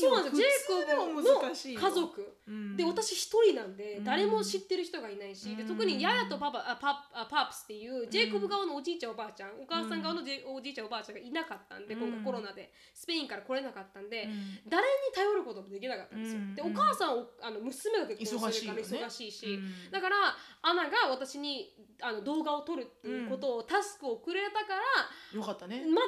[0.00, 0.42] そうなんですよ。
[0.42, 2.36] ジェイコブの家族。
[2.46, 2.76] うん。
[2.76, 4.04] で私一人なんでうん。
[4.04, 5.68] 誰も知ってる人がいないし、でうん。
[5.68, 12.00] 特にヤヤとパパあパあパープスっていうジェイコブ側のおじいちゃんおばあちゃんお母さん側のジェイおじいちゃんおばあちゃんがいなかったんで、うん。
[12.02, 14.70] 今回コロナでスペインから来れなかったんで、うん。
[14.70, 16.38] 誰に頼ることもできなかったんですよ。
[16.38, 16.54] うん。
[16.54, 19.90] でお母さんをあの娘が結婚してるから忙しいしいし、うん。
[19.90, 20.16] だから
[20.62, 25.84] アナが私にあの動画を撮るっていうことを、タスクをくれたからよかったね。
[25.86, 26.02] ま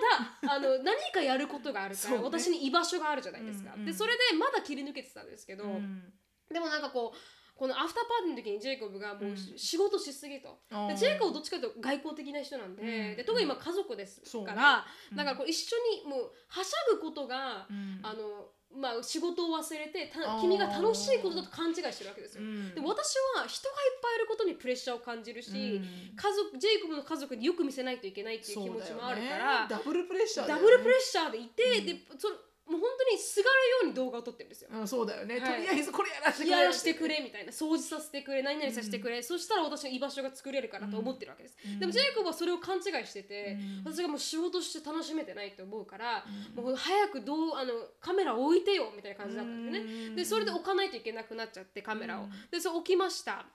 [0.48, 2.22] だあの何かやることがあるから、ね。
[2.22, 3.72] 私に居場所があるじゃないですか。
[3.74, 3.86] うんうん。
[3.86, 6.12] でそれでまだ切り抜けてたんですけど、うん。
[6.52, 7.18] でもなんかこう
[7.58, 9.36] このアフターパーティーの時にジェイコブがもう、うん。
[9.36, 10.58] 仕事しすぎと。
[10.88, 14.48] でジェイコブどっちかというと外交的な人なんで,、うんで特に今家族ですそうね。
[14.48, 18.00] から、うんだからこう一緒にもうはしゃぐことが、うん。
[18.02, 22.42] あのまあ、仕事を忘れて君が楽しいことだと勘違いしてるわけですよ。
[22.42, 22.74] うん。
[22.74, 26.14] で私は人がいっぱいいることにプレッシャーを感じるし、うん。
[26.14, 29.66] 家族ジェイコブの家族によく見せないといけないっていう気持ちもあるから、よね。
[29.70, 31.86] ダブルプレッシャーだダブルプレッシャーでいて、うん。
[31.86, 34.70] でそのもう本当にすがるように動画を撮ってるんですよ。
[34.72, 35.40] うんそうだよね。
[35.40, 35.62] とはい。
[35.62, 38.42] りあえずこれやらせていくれやしてくれみたいな掃除させてくれ。
[38.42, 41.78] 何々させてくれ、そしたら私の居場所が作れるからと思ってるわけです、うん。
[41.78, 43.92] でもジェイコブはそれを勘違いしてて、うん。
[43.92, 46.24] 私がもう仕事して楽しめてないと思うから、
[46.56, 46.64] うん。
[46.64, 50.16] もう早くどうあのカメラ置いてよみたいな感じだったんですよね、うん。
[50.16, 52.30] でそれで置かないといけなくなっちゃってカメラを、うん。
[52.50, 53.46] でそう置きました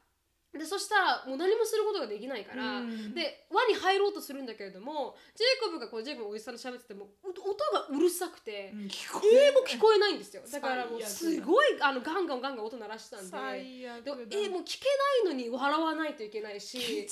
[0.54, 3.14] でそしたらもう何もすることができないから、うん。
[3.14, 7.40] で輪に入ろうとするんだけれどもジェイコブがこうジェイコブのおじさんと喋っててもう音
[7.72, 10.44] がうるさくて、うん英語聞こえないんですよ。
[10.52, 13.30] だからもうすごいあのガンガンガンガン音鳴らしてたんで
[14.04, 14.86] でもえもう聞け
[15.26, 17.08] ないのに笑わないといけないし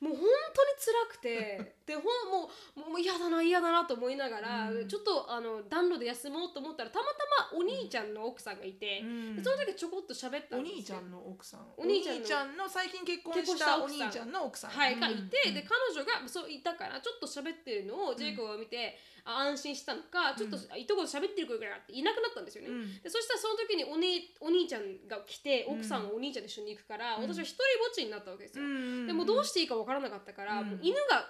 [0.00, 4.88] もう本当に辛くて でほんもうもう嫌だな嫌だなと思いながら、うん。
[4.88, 9.36] ちょっとあの暖炉で休もうと思ったらたまたまお兄ちゃんの奥さんがいて、うん。
[9.36, 10.76] でその時ちょこっと喋ったおんですよ。
[10.78, 11.66] 兄ちゃんの奥さん。
[11.76, 14.70] お兄ちゃんの最近結婚したたお兄ちゃんの奥さん。
[14.70, 15.54] はい、がいて、うん。
[15.54, 23.02] で彼女がそういたからちょっと喋ってるのをジェイコブが見て、あ安心したのかちょっと、いとこと喋ってる子がいなくなったんですよね、うん。
[23.02, 24.06] でそしたらその時にお,、ね、
[24.40, 27.22] お兄ちゃんが来て奥さんはお兄ちゃんと一緒に行くから、うん。
[27.22, 30.68] 私は一人ぼっちになったわけですよ、うんでもどうしていいか分からなかったから、うん。
[30.68, 31.28] もう犬が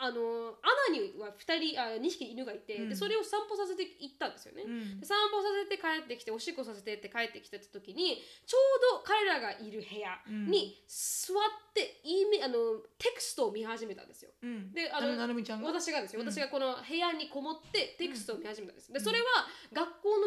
[0.00, 2.88] あのアナには2人あ2匹犬がいて、うん。
[2.88, 5.00] でそれを散歩させて行ったんですよね、うん。
[5.00, 8.58] で散歩させて帰ってきておしっこさせてって帰ってきた時にちょ
[8.96, 14.30] うど彼らがいる部屋に座って、いいめあのテクストを見始めたんですよ。
[14.42, 14.72] うん。
[14.72, 15.68] であのなるみちゃんが？
[15.68, 18.92] 私がですよ、うん私がこの部屋にこもってテクストを見始めたんです。
[18.92, 19.26] でそれは
[19.72, 20.26] 学校の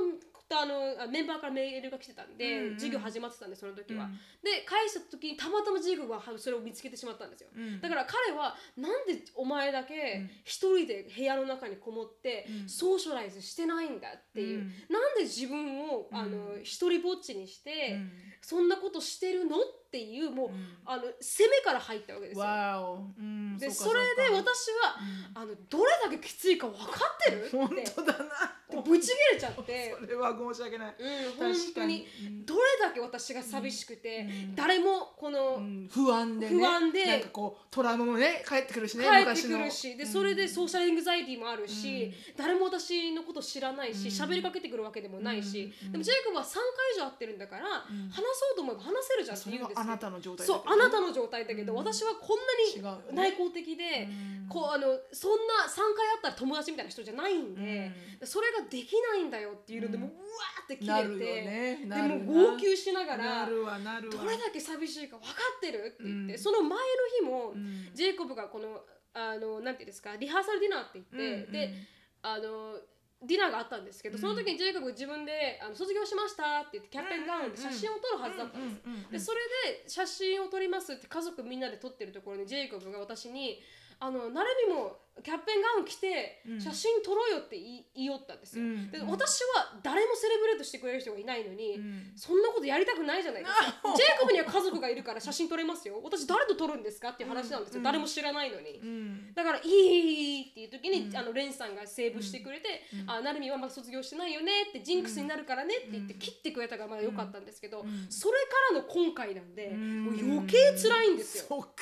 [0.51, 2.73] あのメンバーからメールが来てたんで、うんうん。
[2.75, 4.12] 授業始まってたんでその時は、うん。
[4.43, 7.82] で返した時にたまたま授業がそれを見つけてしまったんですよ、うん。
[7.82, 12.69] だから彼はなんでお前だけ一人で部屋の中にこもってうん。
[12.69, 14.71] ソーシャライズしてないんだっていう、うん。
[14.89, 16.62] なんで自分をあのうん。
[16.63, 18.12] 一人ぼっちにして、うん。
[18.41, 20.77] そんなことしてるのっていうもう、うん。
[20.86, 23.13] あの攻めから入ったわけですよ。
[23.60, 24.97] でそれで私は、
[25.36, 27.49] あのどれだけきついか分かってる？
[27.51, 28.25] 本って当だな。
[28.69, 30.95] でぶち切れちゃって、 それは申し訳ない。
[30.97, 32.08] うん、本確か当にに
[32.45, 34.56] どれだけ私が寂しくて、うん。
[34.56, 35.89] 誰もこの、うん。
[35.91, 36.56] 不安でね。
[36.56, 37.06] 不安で。
[37.06, 44.13] なんかこうトラウマもね帰ってくるしね帰ってくる昔しでのそれでソーシャルエングザイティもあるし、誰も私のこと知らないしうん。
[44.13, 45.91] 喋、りかけてくるわけでもないし、うん。
[45.91, 46.62] でもジェイコブは3回
[46.95, 48.10] 以上会ってるんだから、ん。
[48.10, 51.79] 話そうと思えば話せるじゃんってそ言うんですよあなたの状態そうあなたの状態だけど、うん。
[51.79, 54.07] 私はこんなに内向的で、
[54.43, 54.47] うん。
[54.47, 57.91] こうあのそんな3回会ったら友達みたいな人じゃないんで、
[58.23, 61.85] それができないんだよっていうので、もううわーって切れて、ね。
[61.85, 66.39] でもう号泣しながらどれだけ寂しいか分かってるって言って、うん。
[66.39, 66.77] その前の
[67.19, 67.89] 日も、うん。
[67.93, 68.81] ジェイコブがこの
[69.13, 71.51] あのなんていうんですかリハーサルディナーって言って、うん。
[71.51, 71.73] で
[72.21, 72.79] あの
[73.25, 78.81] ディナーがあったんですけど、その時にジェイコブが自分であの卒業しましたって言ってキャッペンガウンで写真を撮るはずだったんです。
[78.86, 79.39] うんうんうんうんでそれ
[79.71, 83.62] で写真を撮りますって家族みんなで撮ってるところにジェイコブが私に
[84.03, 86.61] 「あのなるみもキャッペンガウン着てうん。
[86.61, 88.65] 写真撮ろうよ」って言い言ったんですよ。
[88.91, 92.13] で私は誰もセレブレートしてくれる人がいないのに、うん。
[92.15, 93.93] そんなことやりたくないじゃないですか。
[93.95, 96.01] ジェイコブには家族がいるから写真撮れますよ。
[96.03, 97.77] 私誰と撮るんですかっていう話なんですよ。
[97.77, 97.83] うん。
[97.83, 98.79] 誰も知らないのに。
[98.79, 99.33] うん。
[99.33, 101.15] だからいいいいいいっていう時に、うん。
[101.15, 103.09] あのレンさんがセーブしてくれて「うん。
[103.09, 108.07] あなるみはまだ卒業してないよね」ってジンクスになるからねって言って切ってくれたからまだ良かったんですけど、うん。
[108.09, 110.05] それからの今回なんで、うん。
[110.05, 111.73] もう余計辛いんですよ。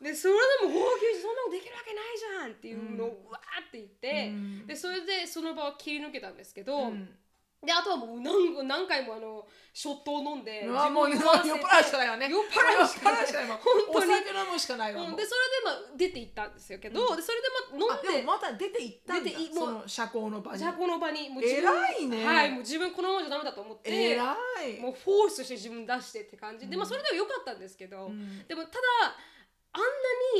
[0.00, 4.66] でそれでも号泣してそんなことできるわけないじゃんっていうのをわーって言って、うん。
[4.66, 7.08] でそれでその場を切り抜けたんですけど、うん。
[7.60, 12.30] であとはもう何何回もあのショットを飲んでうわもう酔っ払うしかないよね。
[12.30, 14.12] 酔っ払うしかないしかないもん本当に。
[14.12, 15.10] お酒飲むしかないわもう。
[15.10, 16.78] うんでそれでまあ出て行ったんですよ。
[16.78, 19.24] けど、でそれでまああ飲んででもまた出て行ったんだ。
[19.24, 20.58] 出ていその社交の場に。
[20.58, 21.28] じゃあこの場に。
[21.28, 22.24] もう偉いね。
[22.24, 24.24] はいもう自分このままじゃダメだと思って偉
[24.64, 24.80] い。
[24.80, 26.66] もうフォースして自分出してって感じ。
[26.66, 28.48] で、まあそれでも良かったんですけど、うん。
[28.48, 28.80] でもただ
[29.72, 29.82] あん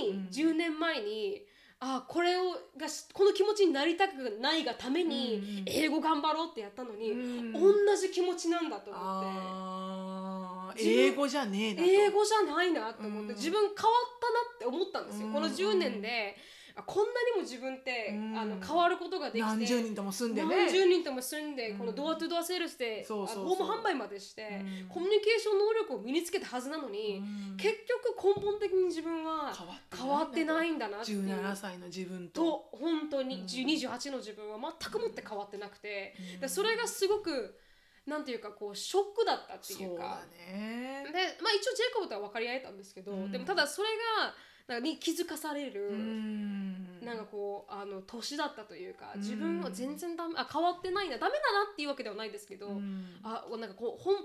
[0.05, 1.43] なに10年前に、
[1.83, 2.43] あこれを
[2.79, 7.53] がしこの気持ちになりたくないがためうんうんに英語頑張ろうってやったのに、うん。
[7.53, 10.83] 同じ気持ちなんだと思って。
[10.83, 11.89] 英語じゃねえなと。
[11.89, 13.37] 英語じゃないなと思って、うん。
[13.37, 13.77] 自分変わっ
[14.21, 16.37] たなって思ったんですよ、うんこの10年で
[16.77, 18.39] あこんなにも自分って、うん。
[18.39, 20.49] あの変わることができて何十人とも住んでね。
[20.49, 21.79] 何十人とも住んで、うん。
[21.79, 23.45] このドアトゥドアセールスで、そうそうそう。
[23.47, 24.89] あのホーム販売までして、うん。
[24.89, 27.57] コミュニケーション能力を身につけたはずなのに、うん。
[27.57, 27.75] 結
[28.15, 29.53] 局根本的に自分は
[29.97, 31.25] 変わってないんだなっていう。
[31.25, 32.43] 17歳の自分と。
[32.43, 33.45] と本当に、うん。
[33.47, 36.41] 28の自分は全くもって変わってなくて、うん。
[36.41, 37.59] でそれがすごく
[38.07, 39.85] なんていうかこうショックだったっていうか。
[39.87, 41.05] そうだね。
[41.07, 43.33] で、まあ、一応ジェイコブとは分かり合えたんですけど、うん。
[43.33, 44.35] でもただそれが
[44.71, 47.05] なんかに気づかされる、うん。
[47.05, 49.21] なんかこうあの年だったというかうん。
[49.21, 53.05] 自分は全然ダメあ変わってないなダメだなっていうわけではないですけど、うん。
[53.25, 54.23] あなんかこう根本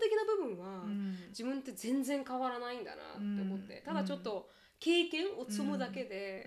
[0.00, 1.16] 的な部分は、うん。
[1.30, 3.82] 自分って全然変わらないんだなって思って、うん。
[3.82, 6.46] ただちょっと経験を積むだけで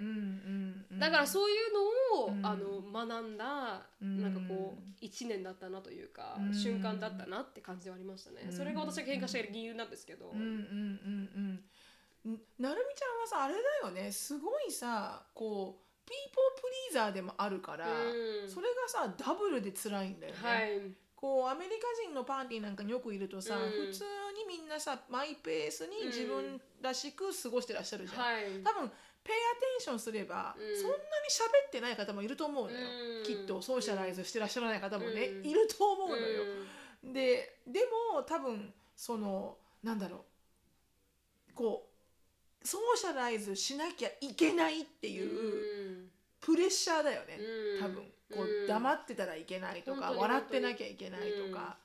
[0.98, 1.74] だからそういう
[2.16, 2.46] のを、うん。
[2.46, 4.22] あの学んだ、うん。
[4.22, 6.54] なんかこう1年だったなというか、うん。
[6.54, 10.54] 瞬間だったなって感じはありましたね、うんそれが私が喧嘩した理由なんですけど、うんうんうんう
[11.40, 11.60] ん
[12.24, 14.12] なるみちゃんはさあれだよね。
[14.12, 18.50] すごいさこうピーポープリーザーでもあるから、うん。
[18.50, 20.82] それがさダブルで辛いんだよね、はい。
[21.16, 23.72] こうアメリカ人のパーティーなんかによくいるとさ、うん。
[23.72, 24.04] 普通
[24.36, 28.44] にみんなさマイペースに自分らしく過ごしてらっしゃるじゃん、はい。
[28.64, 28.92] 多分
[29.24, 30.78] ペイアテンションすれば、うん。
[30.78, 32.78] そんなに喋ってない方もいると思うのよ、
[33.20, 33.24] うん。
[33.24, 35.46] きっとソーシャライズしてらっしゃらない方もね、うん。
[35.46, 36.44] いると思うのよ、
[37.04, 37.14] うん。
[37.14, 37.80] でで
[38.14, 41.54] も多分そのなんだろう。
[41.54, 41.91] こう
[42.64, 47.82] ソーシャライズしなきゃいけないっていうプレッシャーだよね、うん。
[47.82, 48.04] 多分。
[48.34, 48.68] こううん。
[48.68, 51.78] 黙ってたらいけないとか、笑ってなきゃいけないとか、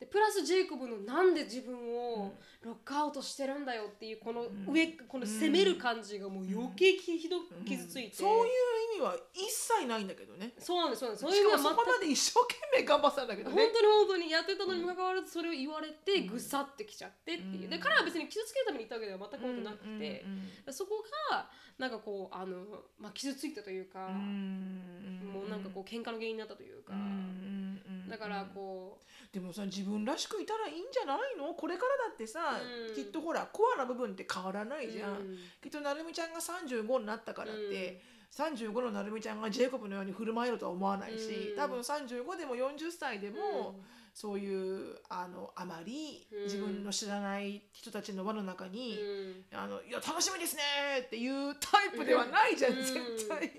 [0.00, 2.32] でプラスジェイコブのなんで自分を
[2.62, 7.64] ロックアウトしてるんだよっていうこの上、この責める感じがもう余計きひどうん。
[7.66, 8.52] 傷ついて、そういう
[8.96, 10.54] 意味は一切ないんだけどね。
[10.58, 11.24] そうなんですそうなんです。
[11.24, 17.70] そういしかう意そこまで一生懸命頑張ってたんだけど本ね当に本当にやってたのにもかかわらずそれを言われてぐさってきちゃってっていう、うん。
[17.70, 22.56] で彼は別に傷つけるために言ったわけでは全くことなくて、うんそこがなんかこうあの、
[22.98, 28.98] まあ、傷ついたというか、うんもうなんかこう喧嘩の原因になったというか、うんだからこ
[29.32, 31.54] でもさ自分らしくいたらいいんじゃないの？
[31.54, 32.94] これからだってさ、うん。
[32.94, 35.36] きっとほらコアな部分って変わらなう、いじゃん、うん。
[35.62, 38.00] きっとなるみちゃんが35になったからって、
[38.36, 41.56] 35のなるみちゃんがジェイコブのように振る舞えるとは思わないし、うん。
[41.56, 43.40] 多分35でも40歳でも、う
[43.78, 46.44] んそういうあのあまりうん。
[46.44, 49.58] 自分の知らない人たちの輪の中に、うん。
[49.58, 50.62] あのいや楽しみですね
[51.06, 53.50] っていうタイプではないじゃん、うん絶対、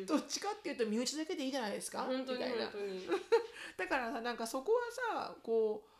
[0.00, 0.06] うん。
[0.06, 2.70] どっちかっていうと身内だけでいいじゃないですか本当にみたいな。
[3.76, 4.80] だからさなんかそこは
[5.20, 5.90] さこう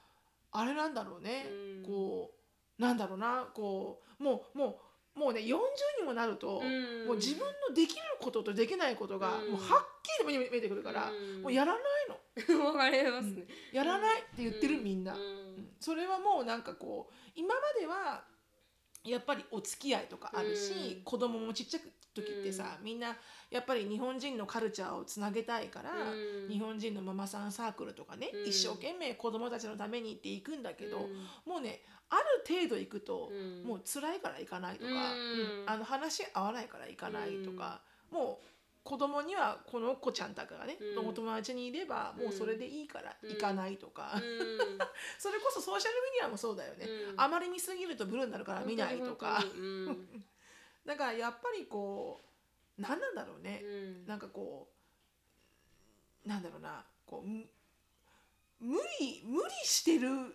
[0.52, 1.84] あれなんだろうね、うん。
[1.84, 2.32] こ
[2.78, 4.80] うなんだろうなこうもうも
[5.16, 5.50] うもうね40
[6.00, 7.06] にもなると、うん。
[7.08, 9.50] もう自分のできることとできないことが、うん。
[9.52, 11.42] もうはっきり見えてくるから、うん。
[11.42, 12.16] もうやらないの
[12.64, 13.46] わかりますね。
[13.72, 15.68] やらないって言ってる、みんな、ううん。
[15.78, 18.24] それはもうなんかこう今までは
[19.04, 21.02] やっぱりお付き合いとかあるし、うん。
[21.04, 23.16] 子供もちっちゃく時ってさ、みんな
[23.50, 26.48] やっぱり日本人のカルチャーをつなげたいから、うん。
[26.48, 28.48] 日本人のママさんサークルとかね、うん。
[28.48, 31.52] 一生懸命子供たちのためにって行くんだけど、うん。
[31.52, 33.64] もうねある程度行くと、うん。
[33.64, 34.96] もう辛いから行かないとか、うん。
[34.96, 35.06] うん。
[35.66, 38.51] あの話合わないから行かないとか、もう
[38.84, 41.08] 子供にはこの子ちゃんたちがね、うん。
[41.08, 44.20] お友達にいればもうそれでいいから行かないとか、うん。
[45.18, 47.20] それこそソーシャルメディアもそうだよね、うん。
[47.20, 49.42] あまり見すぎるとブルーになるから見ないとか。
[50.84, 52.24] だからやっぱりこ
[52.78, 53.62] う何なんだろうね。
[53.64, 54.06] うん。
[54.06, 54.68] なんかこ
[56.24, 56.84] うなんだろうな。
[57.06, 57.48] こうむ
[58.58, 60.34] 無理無理してるむ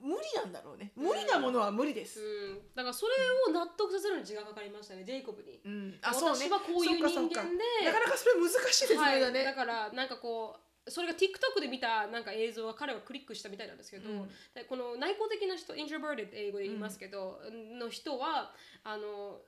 [0.00, 0.92] 無理なんだろうね。
[0.96, 3.12] 無理なものは無理です、うん、だからそれ
[3.48, 5.60] を納得させるのに時間かかりましたね、ジェイコブに。
[5.64, 5.98] うん。
[6.02, 6.46] あそうね。
[6.46, 14.28] 私はこういう人間でなかなかそれ難しいですね、はい、だねだからなんかこうそれが TikTok で見たなんか映像は彼はクリックしたみたいなんですけど、うん。
[14.54, 17.40] でこの内向的な人 introverted 英語で言いますけど、
[17.78, 18.52] の人は
[18.84, 19.40] あの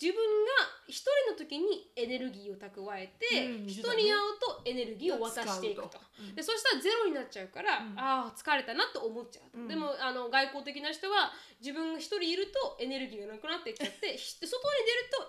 [0.00, 0.50] 自分が
[0.86, 1.04] 一
[1.52, 5.88] 時にエネルギーを蓄えて、うん人に会うとエネルギーを渡していくと。
[5.88, 6.34] 使ううん。
[6.34, 7.98] でそしたらゼロになっちゃうから、うん。
[7.98, 9.68] ああ疲れたなと思っちゃう、うん。
[9.68, 14.64] でもあの外交的な人は自分が一人いるとエネルギーがなくなっていっちゃってひ外に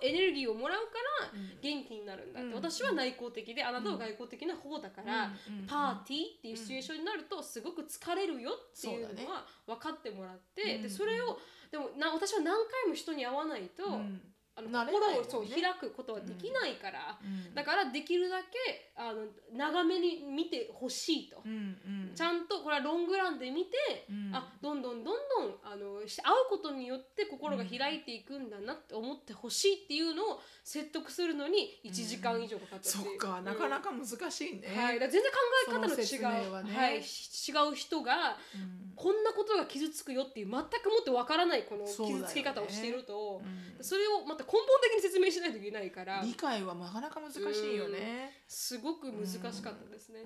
[0.00, 0.96] とエネルギーをもらうか
[1.28, 1.60] らうん。
[1.60, 2.54] 元気になるんだって、うん。
[2.54, 5.32] 私は内向的であなたは外交的な方だから、
[5.68, 11.38] パーティーっていうシチュエーションになるとすごく疲れるよっていうのは分かってもらって、うんでそれを
[11.70, 14.20] でもな私は何回も人に会わないと、うん
[14.56, 21.42] あの心をそう開くことはできないから、うんだからできるだけあの長めに見てほしいと。
[21.44, 22.12] うんうん。
[22.14, 24.34] ちゃんとこれはロングランで見て、うん。
[24.34, 33.16] あどんどんどんどんあのし会うことによって心が開いていくんだなって思ってほしいっていうのを説得するのに1時間以上かかったそっていう。
[33.16, 35.28] っかなかなか難しいね、はい、全然考
[35.68, 38.84] え方の違う、ねはい、し違う人がうん。
[38.96, 43.84] こんなことが傷つくよっていう全くもってわからないこの傷つけ方をしているとうん。
[43.84, 46.20] そ,、れをまた根本的に説明しないといけないから。
[46.22, 48.42] 理解はなかなか難しいよね。
[48.48, 50.22] すごく難しかったですね。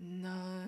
[0.00, 0.22] うん。
[0.22, 0.66] な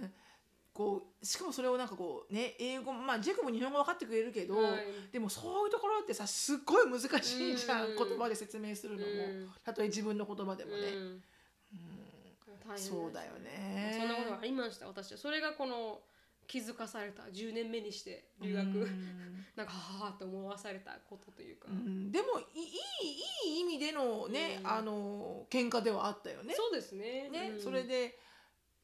[0.73, 4.83] こうしかもそれをなんかこうね英語まあジェイコブ日本語分かってくれるけど、はい。
[5.13, 7.07] でもそういうところってさすっごい難し
[7.53, 9.51] いじゃん、うん言葉で説明するのも、うん。
[9.65, 11.23] たとえ自分の言葉でもね、うん。
[12.73, 12.79] うん。
[12.79, 13.97] そうだよね。
[14.01, 15.19] そんなことがありました私は。
[15.19, 16.01] それがこの
[16.47, 17.25] 気づかされた。
[17.25, 19.45] 10年目にして留学、うん。
[19.57, 22.11] なんかははと思わされたことというか、うん。
[22.11, 24.71] でもいいいいい意味でのね、うん。
[24.71, 26.55] あの喧嘩ではあったよね。
[26.55, 27.29] そうですね。
[27.31, 27.61] ね、うん。
[27.61, 28.19] それで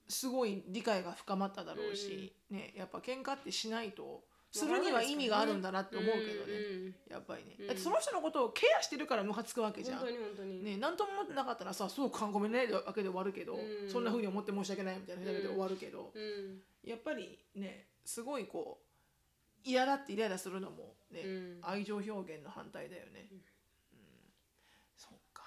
[0.08, 7.66] すごい理解が深まっただろうし、ね、やっぱ喧嘩ってしないとするには意味があるんだなって思うけどね、やっぱりね、うん。
[7.68, 9.98] だってその人のことをケアしてるからムカつくわけじゃん。
[9.98, 10.12] 本当。
[10.12, 13.88] に本当に、ね、何とも思ってなかったらさ「そうかごめんね」わけで終わるけど、うん。
[13.88, 21.58] そんなふうに思って申し訳ないみたいなだけで終わるけど、うんやっぱりねすごいこう嫌だってイライラするのもね、うん。
[21.62, 23.28] 愛情表現の反対だよね。
[23.30, 23.40] うん。
[24.96, 25.42] そうか、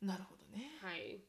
[0.00, 0.70] なるほどね。
[0.80, 1.20] はい。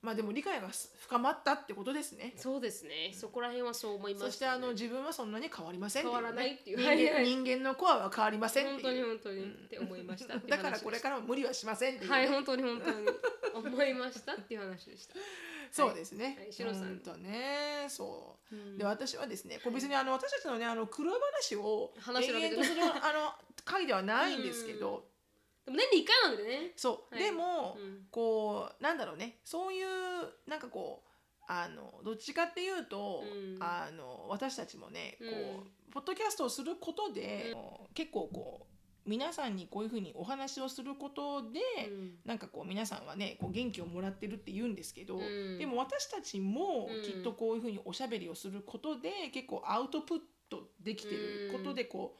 [0.00, 2.34] まあでも理解が深まったってことですね。
[2.36, 3.10] そうですね。
[3.12, 6.78] そこら辺はそう思いました、ね、そしてあの自分はそんなに変わりません変わらないっていう。
[6.78, 7.24] 人はいはい。
[7.24, 9.44] 間人間のコアは変わりません本当に本当に。
[9.44, 10.38] って思いました。
[10.38, 13.08] だからこれからも無理はしませんっていう、はい本当に本当に。
[13.54, 15.14] 思いましたっていう話でした、
[15.70, 16.36] そうですね。
[16.38, 16.82] はいシロさん。
[16.84, 18.54] うんとね、そう。
[18.54, 18.78] うん。
[18.78, 23.32] で私はですね、これ別にあの私たちのねあの苦労話を延々とするあの
[23.64, 25.04] 回ではないんですけど、
[25.64, 26.72] でも年に1回なんでね。
[26.76, 27.24] そう、はい。
[27.24, 28.06] でも、うん。
[28.10, 29.88] こうなんだろうね、そういう
[30.46, 33.62] なんかこうあのどっちかっていうと、うん。
[33.62, 35.72] あの私たちもね、こううん。
[35.90, 37.54] ポッドキャストをすることで、
[37.94, 38.77] 結構こう
[39.08, 42.18] 皆さんにこういうふうにお話をすることで、うん。
[42.24, 45.58] なんかこう皆さんはねこう元気をもらってるって言うんですけど、うん。
[45.58, 47.02] でも私たちもうん。
[47.02, 50.18] きっとこういうふうにおしゃべりをすることで結構アウトプッ
[50.50, 52.16] トできてることでこ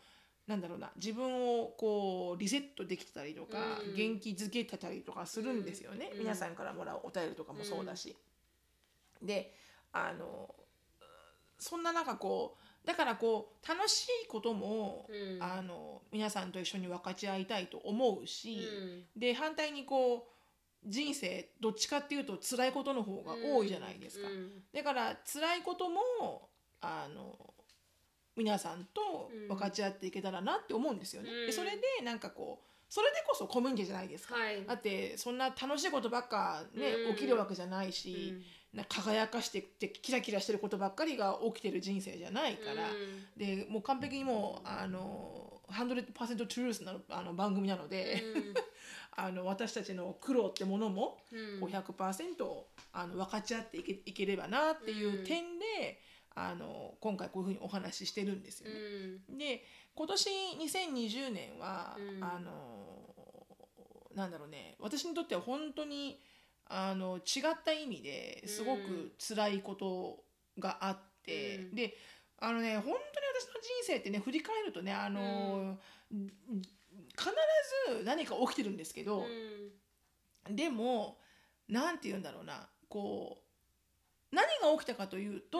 [0.46, 3.94] う、なんだろうな自分をこうリセットできてたりとか、うん。
[3.94, 6.18] 元気づけてたりとかするんですよね、うん。
[6.20, 8.16] 皆さんからもらうお便りとかもそうだし。
[9.22, 9.52] で
[9.92, 10.54] あの
[11.58, 15.42] そんな中こうだからこう楽しいことも、うん。
[15.42, 18.60] あの皆さんと一緒に分かち合いたいと思うし、
[19.14, 19.20] うん。
[19.20, 20.22] で反対にこう
[20.86, 24.28] 人生どっちかっていうと辛いことの方が多いじゃないですか。
[24.28, 26.48] うんだから辛いことも
[26.80, 27.36] あの
[28.36, 31.30] 皆さんと分かち合っていけたらなって思うんですよね。
[31.30, 31.46] うん。
[31.46, 34.34] でそれでなんかこうそれでこそコミュニティじゃないですか。
[34.36, 34.64] はい。
[34.64, 37.14] だってそんな楽しいことばっかね、うん。
[37.16, 38.34] 起きるわけじゃないし、
[38.88, 42.84] 輝かしてってキラキラしてることばっかりが起きてる人生じゃないから、
[43.36, 48.22] でもう完璧にもうあの100%トゥルースなのあの番組なので、
[49.16, 51.60] あの私たちの苦労ってものもうん。
[51.60, 52.62] こう100%
[52.92, 56.00] あの分かち合っていけいければなっていう点で、
[56.34, 58.76] あの今回こういうふうにお話ししてるんですよね。
[59.38, 59.64] で
[59.94, 62.24] 今年2020年は、うん。
[62.24, 62.88] あの
[64.14, 64.76] なんだろうね。
[64.78, 66.20] 私にとっては本当に
[66.68, 70.22] あの違った意味ですごく辛いこと
[70.58, 71.74] があって、うん。
[71.74, 71.96] で
[72.40, 75.78] あのね本当に私の人生ってね振り返るとねあの、
[76.10, 76.30] 必
[77.98, 79.24] ず何か起きてるんですけど、
[80.50, 81.18] でも
[81.68, 83.38] なんて言うんだろうなこ
[84.32, 85.58] う何が起きたかというと、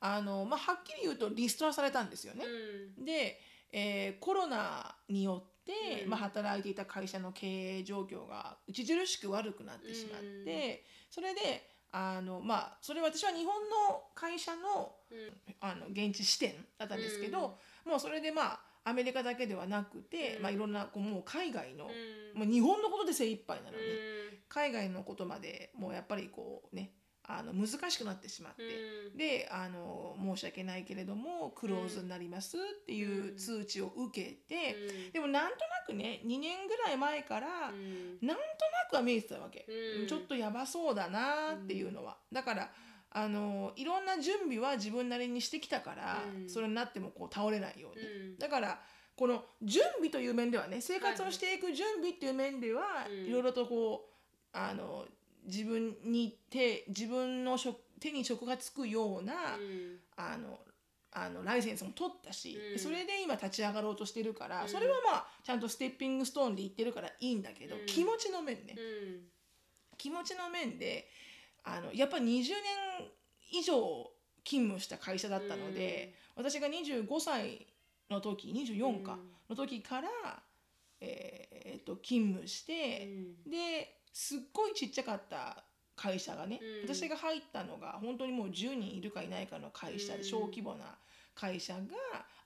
[0.00, 2.44] あのまあ、はっきり言うとリストラされたんですよね。
[2.98, 3.40] で、
[3.72, 5.47] えーコロナによって、
[6.02, 6.10] うん。
[6.10, 14.94] まあ、働いていた会社の経営状況が著しく悪くなってしまって、それであの、まあ、それは私は日本の会社の
[15.60, 20.42] あの現地支店だったんですけど、もうそれでまあアメリカだけではなくて、うん。
[20.42, 21.90] まあ、いろんなこうもう海外の、
[22.34, 23.84] まあ、日本のことで精一杯なのに、
[24.48, 26.92] 海外のことまでもうやっぱりこうね
[27.30, 28.62] あの難しくなってしまって。
[29.16, 37.82] であの申し訳ないけれどもクローズになりますっていう通知を受けて、でもなんとなくね2年ぐらい前から、なんと
[38.26, 38.36] な
[38.90, 39.66] くは見えてたわけ、
[40.08, 42.70] ちょっとやばそうだなっていうのは、だから
[43.10, 46.48] あのいろんな準備は自分なりにしてきたから、うん。
[46.48, 48.80] それになってもこう倒れないように、だから
[49.16, 53.26] この準備という面ではね生活をしていく準備っていう面では、うん。
[53.26, 55.04] いろいろとこうあの
[55.46, 59.32] 自分に手自分の職手に職がつくような、
[60.16, 60.58] あの
[61.12, 62.78] あのライセンスも取ったし、うん。
[62.78, 64.68] それで今立ち上がろうとしてるから、うん。
[64.68, 67.86] それはまあちゃんとステッピングストーンで言ってるからいいんだけど、うん。
[67.86, 68.76] 気持ちの面ね、
[69.96, 71.08] 気持ちの面で
[71.64, 72.44] あのやっぱ20年
[73.50, 74.10] 以上
[74.44, 77.66] 勤務した会社だったので、私が25歳
[78.10, 79.18] の時24か
[79.50, 80.08] の時から、
[81.00, 83.08] えーっと勤務して、
[83.46, 85.64] ですっごいちっちゃかった
[85.96, 86.94] 会社がね、うん。
[86.94, 90.24] 私が入ったのが本当にもう10人いるかいないかの会社で、うん。
[90.24, 90.98] 小規模な
[91.34, 91.80] 会社が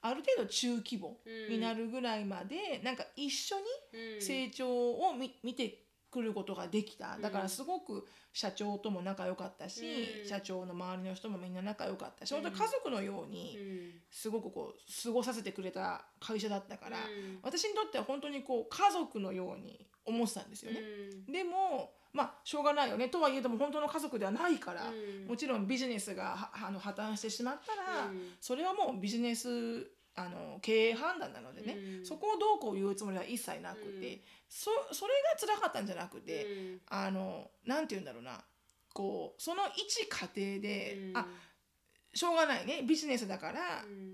[0.02, 7.18] ある程度中規模になるぐらいまで、なんか一緒に成長を見見てくることができた。
[7.18, 10.28] だからすごく社長とも仲良かったし、うん。
[10.28, 12.42] 社長の周りの人もみんな仲良かったし、うん。
[12.42, 13.58] 本当に家族のように
[14.10, 16.98] すごくこう過ごさせてくれた会社だったから、
[17.42, 20.80] 私にとっては本当にこう家族のように思ってたんですよね。
[21.28, 23.08] でもまあしょうがないよね。
[23.08, 24.92] とはいえども本当の家族ではないから、
[25.26, 32.06] もちろんビジネスがはあの破綻してしまったら、それはもうビジネスあの経営判断なのでね、うん。
[32.06, 34.20] そこをどうこう言うつもりは一切なくて、うん。
[34.48, 36.46] そそれが辛かったんじゃなくて、
[36.88, 38.44] あのなんて言うんだろうな
[38.92, 41.26] こうその一過程で、あ
[42.14, 43.60] しょうがないねビジネスだから、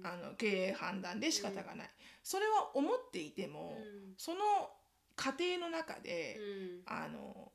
[0.05, 1.90] あの経営判断で仕方がない、
[2.22, 3.76] それは思っていても、
[4.16, 4.70] その
[5.16, 6.38] 過程の中で、
[6.86, 7.51] あの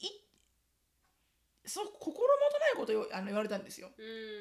[0.00, 3.90] いいそ心もとないことをあの言われたんですよ、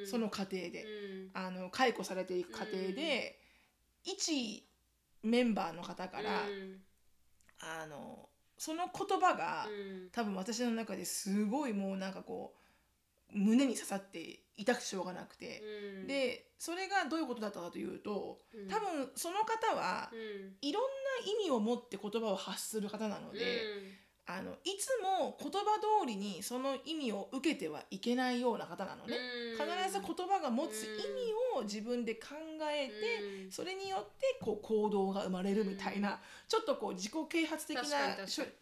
[0.06, 0.86] その過程で。
[1.34, 3.40] あの解雇されていく過程で、
[4.04, 4.66] 一
[5.22, 6.44] メンバーの方から、
[7.60, 9.68] あのその言葉が、
[10.12, 12.56] 多分私の中ですごいもうなんかこ
[13.34, 15.62] う胸に刺さって痛くてしょうがなくて、
[16.08, 20.12] でそれがどういうことだったかというと多分その方は、
[20.62, 20.90] いろんな
[21.44, 23.40] 意味を持って言葉を発する方なので、
[24.32, 29.16] あのいつも言葉通りにその意味を受けてはいけないような方なのね。
[29.58, 32.36] 必ず言葉が持つ意味を自分で考
[32.72, 37.84] えて、それによってこう行動が生まれるみたいな、ちょっとこう自己啓発的な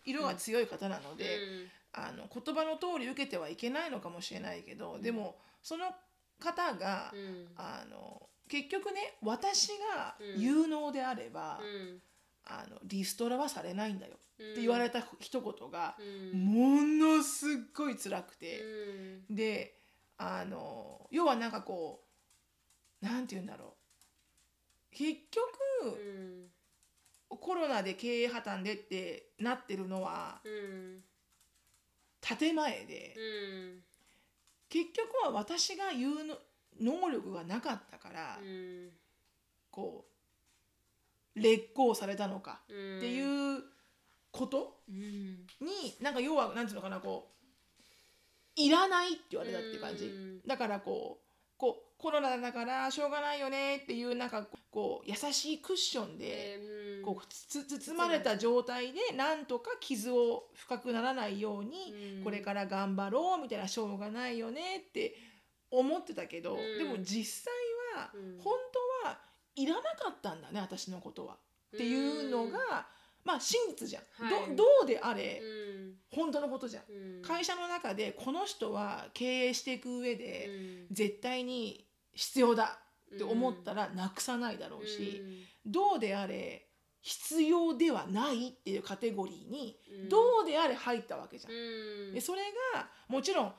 [0.05, 1.25] 色が強い方なので、
[1.91, 5.91] あの言葉の通り受けてはいけないのかもしれないけど、でもその
[6.39, 7.13] 方が、
[7.57, 11.59] あの結局ね私が有能であれば、
[12.49, 14.13] あのリストラはされないんだよ。
[14.15, 15.97] って言われた一言が、
[16.33, 18.63] ものすっごい辛くて、
[19.29, 19.79] で
[20.17, 22.03] あの要はなんかこ
[23.01, 24.95] うなんて言うんだろう。
[24.95, 26.49] 結局、
[27.29, 30.41] コロナで経営破綻でってなってるのは
[32.21, 33.15] 建前で、
[34.69, 36.37] 結局は私が有の
[36.79, 38.89] 能力がなかったから、うん。
[39.69, 40.16] こう
[41.41, 42.97] 劣行されたのかうん。
[42.97, 43.63] っていう
[44.31, 44.95] ことうん。
[45.61, 47.37] になんか要はなんていうのかなこう
[48.61, 50.41] いらないって言われたっていう感じ、うん。
[50.47, 51.27] だからこう
[51.57, 56.59] こうコロナだからしょうがないよねっていうなんかこう優しいクッションで、
[56.99, 57.05] うん。
[57.05, 62.23] こうつ包まれた状態でなんとか傷を深くならないように、うん。
[62.23, 65.15] これから頑張ろうみたいなしょうがないよねって
[65.69, 66.77] 思ってたけど、うん。
[66.77, 67.53] でも実際
[67.95, 68.37] はうん。
[68.41, 68.86] 本当は
[69.57, 71.35] いらなかったんだね私のことは。
[71.75, 72.87] っていうのが、
[73.25, 74.55] まあ真実じゃん、はい。
[74.55, 75.93] どどうであれ、うん。
[76.11, 76.83] 本当のことじゃん。
[76.89, 77.21] うん。
[77.21, 80.47] 会社の中でこの人は経営していく上で、
[80.89, 80.95] うん。
[80.95, 82.79] 絶対に必要だ
[83.13, 85.21] って思ったらなくさないだろうし、
[85.65, 86.69] どうであれ
[87.01, 90.09] 必要ではないっていうカテゴリーにうん。
[90.09, 91.53] どうであれ入ったわけじゃん。
[91.53, 92.13] うん。
[92.13, 92.43] でそれ
[92.73, 93.53] がもちろん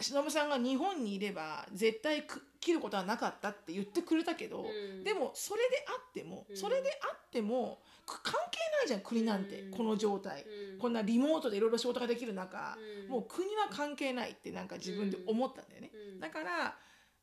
[0.00, 5.02] 忍さんが日本にいれば絶対く切ることはなかったって言ってくれたけど、うん。
[5.02, 6.56] でもそれであっても、うん。
[6.56, 9.70] それであってもく関係ないじゃん国なんて、うん。
[9.70, 10.78] この状態、うん。
[10.78, 13.10] こんなリモートでいろいろ仕事ができる中、うん。
[13.10, 15.90] もう国は関係ないってなんか自分で思ったんだよね。
[16.14, 16.20] うん。
[16.20, 16.76] だから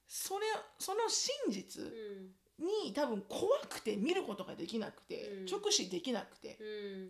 [0.07, 0.45] それ
[0.79, 2.31] その真実うん。
[2.59, 5.45] に多分怖くて見ることができなくて、うん。
[5.45, 6.63] 直視できなくて、う
[7.05, 7.09] ん。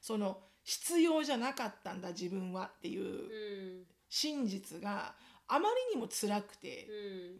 [0.00, 3.86] その必要じゃなかったんだ自分はっていううん。
[4.08, 5.14] 真実が
[5.48, 6.88] あまりにも辛くて、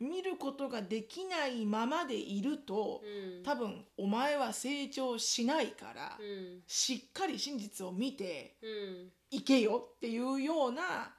[0.01, 3.43] 見ることができないままでいると、うん。
[3.43, 6.63] 多分お前は成長しないから、うん。
[6.67, 9.13] しっかり真実を見てうん。
[9.31, 11.15] いけよっていうような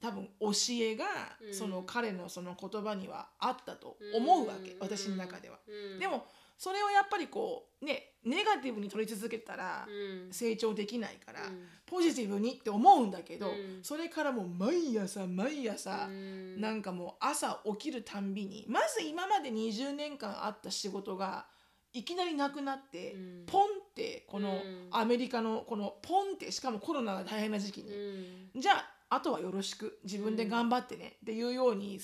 [0.00, 1.04] 多分教えが、
[1.44, 1.54] うん。
[1.54, 4.78] その彼のその言葉にはあったと思うわけ、うん。
[4.80, 5.58] 私の中では。
[5.66, 5.98] うん。
[5.98, 6.26] でも
[6.60, 10.30] それをやっぱりこうねネガティブに取り続けたらうん。
[10.30, 11.64] 成長できないから、うん。
[11.86, 13.54] ポジティブにって思うんだけど、うん。
[13.82, 16.60] それからもう毎朝毎朝、うん。
[16.60, 21.46] なんかもう朝起きるたんびにまず今まで20年間あった仕事が
[21.94, 23.46] いきなりなくなって、うん。
[23.46, 24.88] ポンってこのうん。
[24.90, 28.60] アメリカのこのポンってしかもコロナが大変な時期うに、ん。
[28.60, 28.72] じゃ
[29.08, 31.98] ああとはよろしく自分で頑張ってねっていうように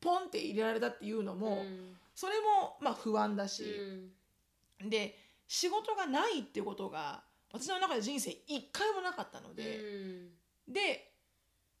[0.00, 3.62] ポンって入れられたっていうのも、うんそれもまあ不安だし、
[4.80, 4.90] うん。
[4.90, 9.80] で仕事がないってことが私の中で人生一回もなかったので、
[10.66, 11.12] で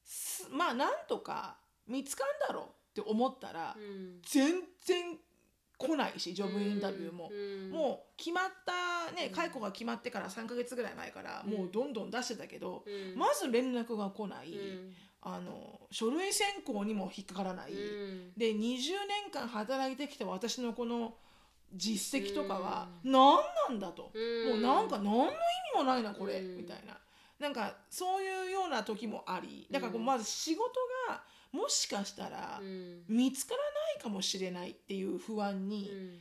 [0.04, 1.56] すまあなんとか
[1.88, 4.20] 見つかんだろうって思ったら、うん。
[4.22, 5.18] 全然
[5.78, 7.30] 来ないしジョブインタビューも。
[7.32, 7.70] うん。
[7.70, 9.34] もう決まったねうん。
[9.34, 11.52] 解雇が決まってから3ヶ月ぐらい前からうん。
[11.52, 13.18] もうどんどん出してたけど、うん。
[13.18, 18.32] まず連絡が来ない、うんあの書類選考にも引っかからない、うん。
[18.36, 18.56] で20
[19.08, 21.14] 年間働いてきた私のこの
[21.74, 23.38] 実績とかはう何
[23.68, 24.50] なんだと、うん。
[24.50, 25.32] もうなんか何の意味
[25.76, 26.56] もないなこれ、うん。
[26.58, 26.96] みたいな。
[27.38, 29.66] なんかそういうような時もあり。
[29.70, 30.06] だからこううん。
[30.06, 30.62] まず仕事
[31.08, 33.02] がもしかしたらうん。
[33.08, 36.18] 見つからないかもしれないっていう不安に、うん。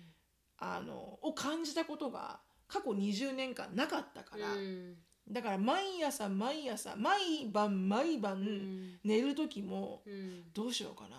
[0.57, 4.95] あのを感じたことが過去20年間なかったから、うん
[5.29, 8.99] だから毎朝毎朝毎晩毎晩、うん。
[9.03, 10.43] 寝る時もうん。
[10.53, 11.17] どうしようかな。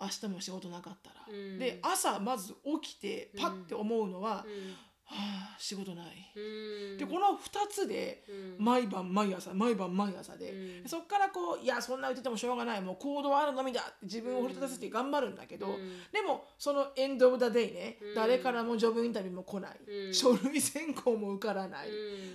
[0.00, 1.58] 明日も仕事なかったら、うん。
[1.58, 4.74] で朝まず起きてパッて思うのは、うん
[5.12, 6.98] はあ仕事ない、うん。
[6.98, 8.24] でこの2つで
[8.58, 8.64] うん。
[8.64, 10.50] 毎晩毎朝毎晩毎朝で、
[10.82, 10.88] うん。
[10.88, 15.76] そっからこういやそんな言っててもしょうがないもう行動はあるのみだ自分を奮い立たせて頑張るんだけど、うん。
[16.12, 18.14] でもそのエンド・オブ・ザ・デイね、うん。
[18.14, 20.14] 誰からもジョブインタビューも来ない、うん。
[20.14, 21.92] 書類選考も受からない、う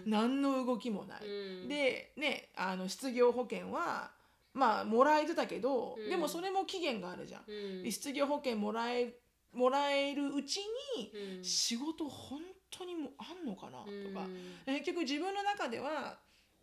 [0.08, 0.12] ん。
[0.12, 1.68] 何の動きもない、うん。
[1.68, 4.12] でねあの失業保険は
[4.54, 6.10] まあもらえてたけど、うん。
[6.10, 7.92] でもそれも期限があるじゃん、うん。
[7.92, 9.14] 失業保険もらえ
[9.54, 10.58] もらえるうち
[10.98, 11.44] に、うん。
[11.44, 13.80] 仕事本当にもうあんのかな？
[13.80, 14.26] とか、
[14.68, 16.18] うん結局自分の中では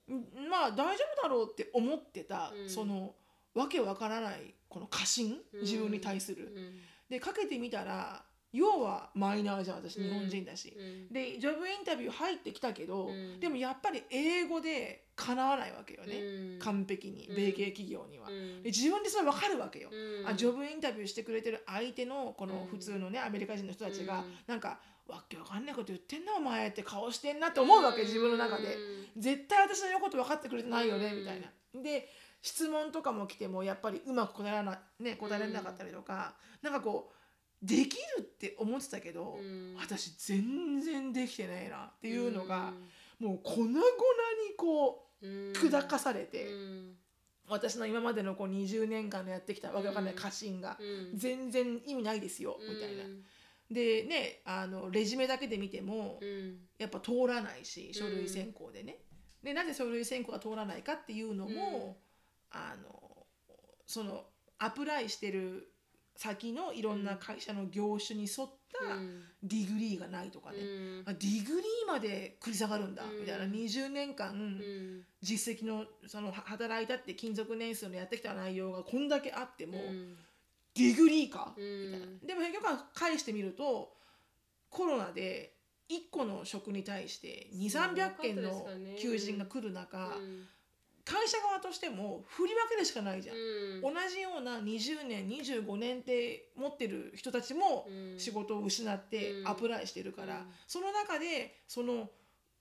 [0.09, 2.70] んまあ大丈夫だろうって思ってた、うん。
[2.70, 3.14] その
[3.55, 5.38] わけわからないこの過信？
[5.62, 6.52] 自分に対する。
[6.55, 6.80] うん。
[7.09, 8.24] でかけてみたら
[8.55, 10.72] 要はマイナーじゃん私日本人だし。
[10.78, 11.12] うん。
[11.12, 13.40] でジョブインタビュー入ってきたけど、うん。
[13.40, 16.18] でもやっぱり英語でかなわないわけよね、
[16.55, 16.59] うん。
[16.61, 17.36] 完璧にうん。
[17.36, 18.28] 米系企業には。
[18.28, 18.62] うん。
[18.62, 19.90] で自分でそれ分かるわけよ。
[19.92, 20.28] うん。
[20.28, 22.66] あジョブインタビューしてくれてる相手のこのうん。
[22.68, 24.34] 普通のねアメリカ人の人たちがうん。
[24.46, 24.78] なんか
[25.09, 28.78] わけわかんないこと言ってんなお前って顔してんなって思うわけ自分の中で。
[29.16, 31.18] 絶対私の言うこと分かってくれてないよねうん。
[31.20, 31.82] みたいな。
[31.82, 32.09] で
[32.40, 37.14] 質問とかも来てもやっぱりうまく答えらな、ね、答えられなかったりとかなんかこう
[37.65, 39.77] できるって思ってたけどうん。
[39.79, 42.73] 私全然できてないなっていうのが
[43.21, 43.27] うん。
[43.29, 43.81] もう粉々に
[44.57, 45.53] こううん。
[45.53, 46.97] 砕かされてうん。
[47.49, 51.19] 私の今までのこう20年間のやってきたわけわかんない過信がうん。
[51.19, 53.05] 全然意味ないですよみたいな。
[53.71, 56.59] でねあのレジュメだけで見てもうん。
[56.79, 58.99] やっぱ通らないし書類選考でね。
[59.43, 61.99] でなぜ書類選考が通らないかっていうのも、
[62.51, 63.27] あの
[63.87, 64.25] その
[64.59, 65.74] apply してる
[66.17, 68.97] 先のいろんな会社の業種に沿った
[69.43, 73.45] degree がないとかね、うん、あ degree まで繰り下がるんだ、うん、みたいな。
[73.45, 74.35] 20年間、
[75.23, 79.75] 実績のその働いたって勤続年数のやってきた内容がこんだけあっても、
[80.74, 82.07] degree か、みたいな。
[82.27, 83.93] でも結局は返してみると
[84.71, 85.55] コロナで
[85.91, 88.67] 1個の職に対して2300件の
[89.01, 90.17] 求人が来る中、
[91.05, 97.86] 会社側としても振り分けるしかないじゃん、うん、同じような20年25年って持ってる人たちも
[98.16, 102.09] 仕事を失って apply してるから、うん、その中でその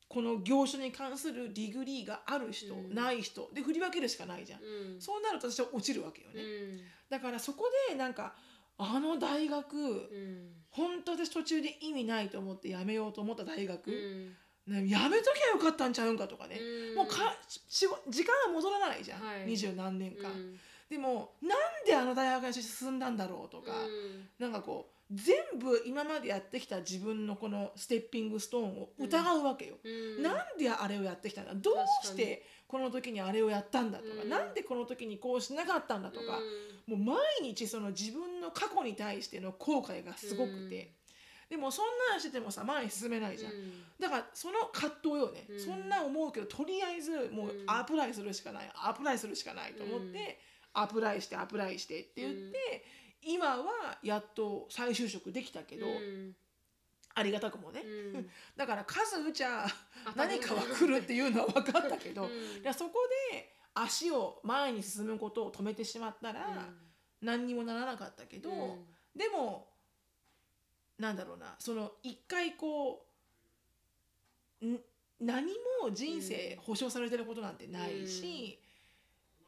[0.09, 4.59] この業種に関する degree がある人、うん、ない人で振り分けるしかないじゃん、
[4.99, 8.35] そうなると私は落ちるわけよね、だからそこでなんか
[8.77, 13.95] あの大学、うん、本当私途中で意味ないと思って辞めようと思った大学、ね、
[14.65, 19.19] やめときゃよかったんちゃうんかとかね、うん、もうかし時間は戻らないじゃん。
[19.45, 20.57] 二十、はい、何年間、うん、
[20.89, 31.53] でもなんであの大学に進んだんだろうとか、うん、なんかこう全部今までやってきた自分のこのステッピングストーンを疑うわけよ、うん、なんであれをやってきたんだ？
[31.55, 31.73] どう
[32.07, 36.39] してこの時にあれをやったんだとか、うん、なんでこの時にこうしなかったんだとか、
[36.87, 40.93] もう毎日その自分の過去に対しての後悔がすごくて。
[41.49, 50.39] でもそんなんしててもさ前に進めないじゃん、うん、だからその葛藤よね、うん、そんな思うけどとりあえずもうアプライするしかない、アプライするしかないと思って、
[50.73, 52.85] アプライしてアプライしてって言って、
[53.21, 55.87] 今はやっと再就職できたけど、
[57.15, 59.65] ありがたくもね、うん、 だから数打ちゃ
[60.15, 66.69] 何かは来るっていうのは分かったけど、うん、そこで足を前に進むことを止めてしまったら、
[67.21, 68.77] 何にもならなかったけど、
[69.15, 69.72] でも
[70.99, 73.05] なんだろうなその一回こ
[74.61, 74.79] うん
[75.19, 75.47] 何
[75.81, 78.59] も人生保証されてることなんてないし、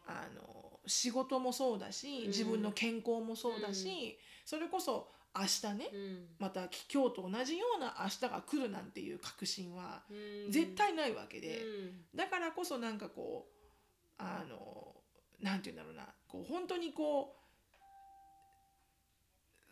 [0.08, 4.14] うん、あの仕事もそうだし自分の健康もそうだし、うん、
[4.46, 10.02] それこそ明日ね、うん、また今日と同じような明日が来るなんていう確信は
[10.50, 11.62] 絶対ないわけで、
[12.16, 13.56] だからこそなんかこう
[14.18, 14.96] あの
[15.42, 17.45] なんて言うんだろうなこう本当にこう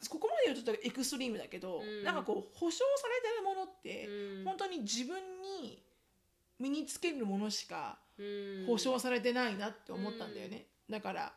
[0.09, 5.81] ここまで言うとエクストリームだけど、うん、なんかこう保証されてるものって、うん、本当に自分に
[6.59, 7.97] 身につけるものしか
[8.67, 11.33] 保証されてないなって思ったんだよね、だから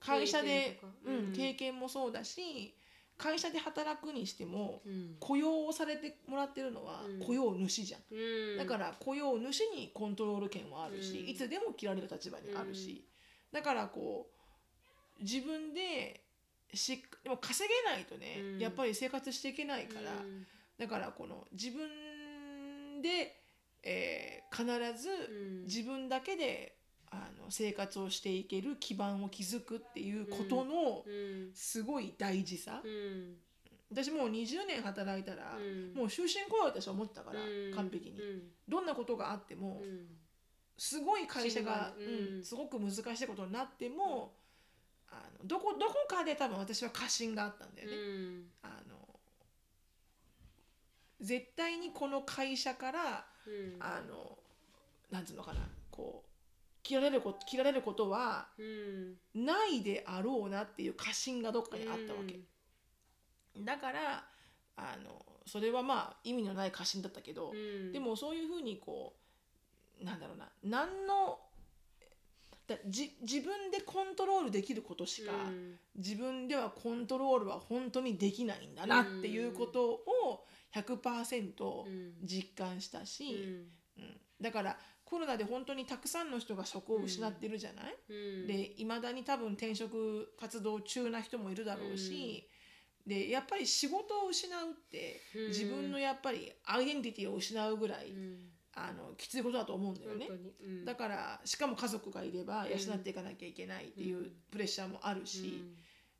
[0.00, 2.74] 会社で経験,、うん、経験もそうだし
[3.16, 4.82] 会社で働くにしても、
[5.20, 13.04] 雇用をされてもらってるのは雇用主じゃん、だから雇用主にコントロール権はあるし、いつでも切られる立場にあるし、
[13.52, 14.26] だからこ
[15.20, 16.23] う自分で
[16.76, 20.46] しでも稼げないとね、うん、やっぱり生活していけないから、うん、
[20.78, 23.40] だからこの自分で、
[23.82, 25.08] えー、必ず
[25.66, 26.76] 自分だけで、
[27.10, 31.04] あの生活をしていける基盤を築くっていうことの
[31.54, 32.82] すごい大事さ、
[33.90, 35.56] 私もう20年働いたら、
[35.94, 37.40] もう終身雇用私は思ったから、
[37.76, 38.18] 完璧に、
[38.68, 39.82] どんなことがあっても、
[40.76, 42.44] すごい会社が、うん。
[42.44, 44.34] すごく難しいことになっても、
[45.14, 47.96] あのどこどこかで多分私は過信があったんだよね。
[47.96, 48.94] うん、あの
[51.20, 54.38] 絶対にこの会社から、うん、あの
[55.10, 55.60] なんつうのかな
[55.90, 56.30] こう
[56.82, 58.48] 切られること切られることは
[59.34, 62.40] ないであろうなっていう過信がどっかにあったわけ。
[63.56, 64.24] うん、だから
[64.76, 67.52] あのそれはまあ意味のない過信だったけど、
[67.92, 69.14] でもそういうふうにこ
[70.00, 71.38] うなんだろうな何の
[72.66, 81.52] だじ自分でコントロールできることしか、うん、自分ではコントロールは本当にできないんだなっていうことを100%
[82.22, 92.48] 実感したし、うん、うん、だからコロナで本当にたくさんの人が職を失ってるじゃない、うん、でいまだに多分転職活動中な人もいるだろうし、
[93.06, 98.14] でやっぱり仕事を失うって自分のやっぱりアイデンティティを失うぐらい、
[98.76, 100.28] あのきついことだと思うんだよね、
[100.64, 105.62] うん、だからしかも家族がいれば養っていかなきゃいけないっていうプレッシャーもあるし、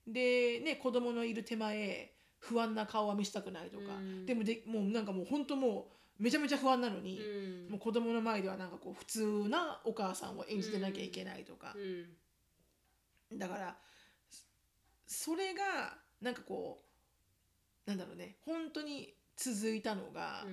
[0.07, 5.89] うん、でね子供のいる手前不安な顔は見せたくないとか、うん、でもでもうなんかもう本当も
[6.21, 11.75] うめちゃめちゃ不安なのに、うん、もう子供の前ではなんかこう普通なお母さんを演じてなきゃいけないとか、
[13.33, 13.77] だから
[15.09, 16.83] それがなんかこ
[17.87, 20.45] うなんだろうね本当に続いたのが、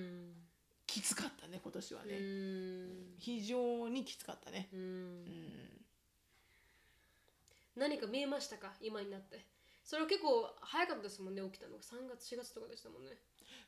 [0.92, 2.18] きつかったね今年はね。
[3.18, 4.68] 非常にきつかったね。
[4.74, 5.24] うん。
[7.74, 8.74] 何か見えましたか？
[8.82, 9.40] 今になって。
[9.82, 13.12] それは結構早かったですもんね起きたの3月4月とかでしたもんね。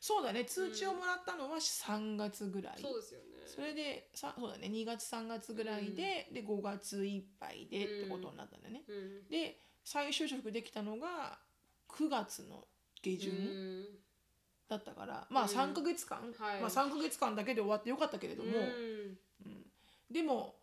[0.01, 3.25] そうだね通知をもらったのは3月ぐらい、そうですよね。
[3.47, 8.83] それでさそうだね2月3月ぐらいで、で5月いっぱいでってことになったんだよね、
[9.31, 11.39] で再就職できたのが
[11.89, 12.65] 9月の
[13.03, 13.87] 下旬うん
[14.69, 15.51] だったから、まあうん。
[15.51, 16.61] 3ヶ月間、はい。
[16.61, 19.67] まあ3ヶ月間だけで終わってよかったけれども、うん。
[20.11, 20.57] でも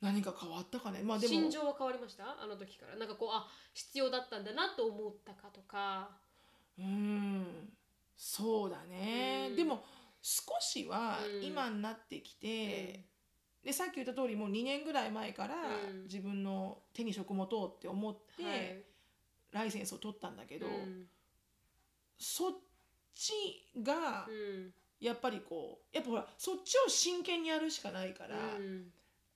[0.00, 1.02] 何か変わったかね。
[1.02, 2.24] まあでも心情は変わりました？
[2.42, 2.96] あの時から。
[2.96, 6.10] なんかこうあ必要だったんだなと思ったかとか。
[6.78, 7.72] うん。
[8.14, 9.56] そうだね、うん。
[9.56, 9.84] でも
[10.20, 11.44] 少しはうん。
[11.44, 13.06] 今になってきて、
[13.64, 15.54] でさっき言った通りもう2年ぐらい前から
[15.90, 16.02] うん。
[16.04, 18.84] 自分の手に職持とうって思って、はい。
[19.52, 21.06] ライセンスを取ったんだけど、うん。
[22.18, 22.52] そっ
[23.16, 23.32] ち
[23.82, 24.72] がうん。
[24.98, 28.92] やっぱりこうやっぱほらそっちを真剣にやるしかないから、うん。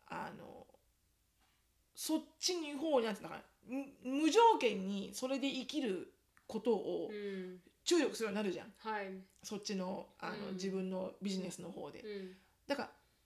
[0.09, 0.67] あの
[1.95, 6.13] そっちに方になんていうのかなむ無条件にそれで生きる
[6.47, 7.59] ことをうん。
[7.83, 8.73] 注力するようになるじゃん。
[8.79, 9.07] はい。
[9.43, 10.55] そっちのあの、うん。
[10.55, 12.01] 自分のビジネスの方で。
[12.01, 12.37] うん。
[12.67, 12.83] だか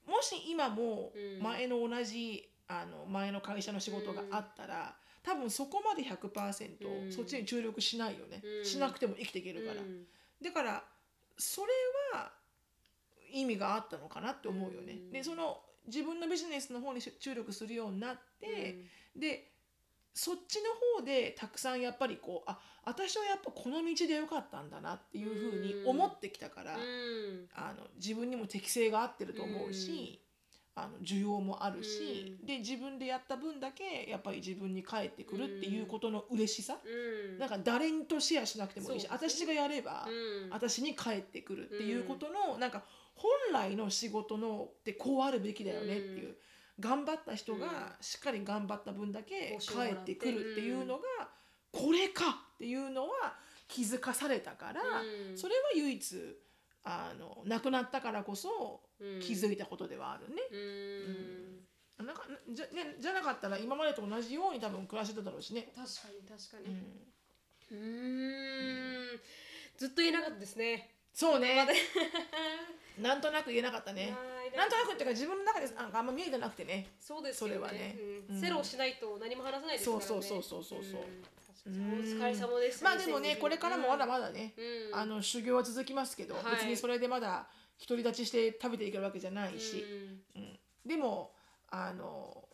[0.06, 1.42] らもし今もうん。
[1.42, 7.12] 前の同じあの前の会社の仕事があったら、多分そこまで100%、うん。
[7.12, 8.64] そっちに注力しないよね、うん。
[8.64, 10.04] しなくても生きていけるから、うん
[10.44, 10.84] だから
[11.38, 11.68] それ
[12.12, 12.30] は
[13.32, 15.10] 意味があったのかなって思うよね、うん。
[15.10, 18.78] でその自分のビジネスの方に注力するようになって、
[19.16, 19.50] で
[20.14, 27.48] そっちの方でたくさんやっぱりこうあ私はやっぱこの道でよかったんだなっていうふうに思ってきたから、うん。
[27.54, 30.23] あの自分にも適性が合ってると思うし、
[30.76, 32.46] あの需要もあるし、うん。
[32.46, 37.38] で自分でやった分だけやっぱり自分に返ってくるっていうことの嬉しさ、うん。
[37.38, 39.08] なんか誰にとシェアしなくてもいいし、ね。
[39.12, 40.50] 私がやれば、うん。
[40.50, 42.82] 私に返ってくるっていうことの、なんか
[43.14, 46.34] 本来の仕事のってこうあるべきだよねっていう、
[46.80, 50.14] 頑張った人がしっかり頑張った分だけ返って。
[50.14, 51.02] てくるっていうのが、
[51.70, 53.36] これかっていうのは
[53.68, 54.82] 気づかされたから、
[55.30, 55.38] うん。
[55.38, 56.36] それは唯一
[56.84, 58.83] あの亡くなったからこそうん
[59.20, 60.42] 気づいたことではあるね。
[61.98, 62.06] うん。
[62.06, 65.68] なんかじゃね、じゃなかったら今までと同じように多分暮らしてただろうしね。
[65.74, 67.04] 確かに確かに。
[67.70, 69.20] うん、
[69.76, 70.90] ずっと言えなかったですね。
[71.12, 71.66] そうね。
[73.00, 74.12] なんとなく言えなかったね。
[74.12, 76.86] はいなんとなくっていうか自分の中でなんかあんま見えてなくてね。
[77.00, 77.54] そうですよね。
[77.54, 77.96] それはね。
[78.28, 78.36] うん。
[78.36, 78.40] うん。
[78.40, 80.04] セロをしないと何も話せないですからね。
[80.06, 81.00] そうそうそうそうそう
[81.66, 82.84] お疲れ様です。
[82.84, 84.94] まあでもねこれからもまだまだね、うん。
[84.94, 86.44] あの修行は続きますけど、はい。
[86.56, 87.46] 別にそれでまだ
[87.80, 89.84] 独り立ちして食べていけるわけじゃないし、
[90.36, 90.42] うん。
[90.42, 90.58] うん。
[90.86, 91.32] でも
[91.70, 92.44] あの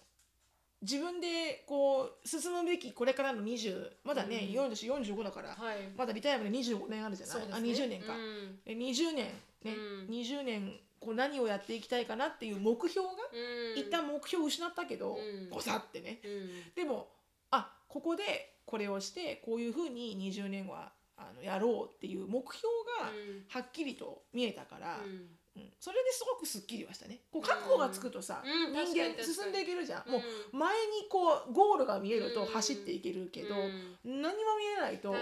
[0.82, 4.72] 自分でこう進むべきこれからの20まだね、うん。
[4.72, 5.76] 40 45だから、はい。
[5.96, 7.48] まだリタイアまで25年あるじゃない、ね。
[7.52, 8.58] あ20年か、うん。
[8.64, 9.32] え20年ね、
[9.64, 10.14] うん。
[10.14, 13.78] 20年こう何をやっていきたいかなっていう目標が、うん。
[13.78, 15.50] 一旦目標を失ったけど、うん。
[15.50, 16.20] ごさってね。
[16.24, 16.74] うん。
[16.74, 17.08] でも
[17.50, 22.68] あここでこれをしてこういうふうに20年はあのやろうっていう目標
[23.00, 23.44] がうん。
[23.48, 25.28] はっきりと見えたから、うん。
[25.56, 25.72] うん。
[25.78, 27.20] それですごくすっきりはしたね。
[27.30, 28.72] こう覚悟がつくとさ、うん。
[28.72, 30.12] 人間進んでいけるじゃん、うん。
[30.12, 32.46] もう前にこうゴールが見えるとうん。
[32.46, 34.22] 走っていけるけど、うん。
[34.22, 35.14] 何も見えないと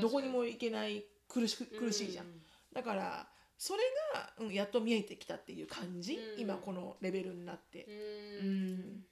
[0.00, 2.26] どこにも行けない苦しく苦しいじゃん、
[2.72, 3.82] だからそれ
[4.14, 6.40] が、うん、やっと見えてきたっていう感じ、うん。
[6.40, 7.86] 今このレベルになって。
[8.42, 9.04] う、ん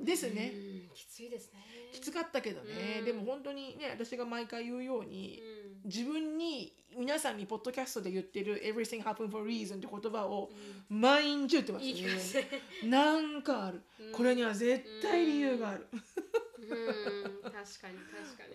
[0.00, 1.60] ですね、うんきついですね。
[1.92, 3.04] きつかったけどね、うん。
[3.04, 5.42] でも本当にね私が毎回言うように、
[5.84, 5.90] うん。
[5.90, 10.50] 自分に皆さんにポッドキャストで言ってる「Everything happen for reason」って言葉を
[10.90, 12.44] う毎日言ってますんいい気がする
[12.88, 14.12] なんかある、うん。
[14.12, 15.98] これには絶対理由がある、うん。
[15.98, 17.88] 確かに確か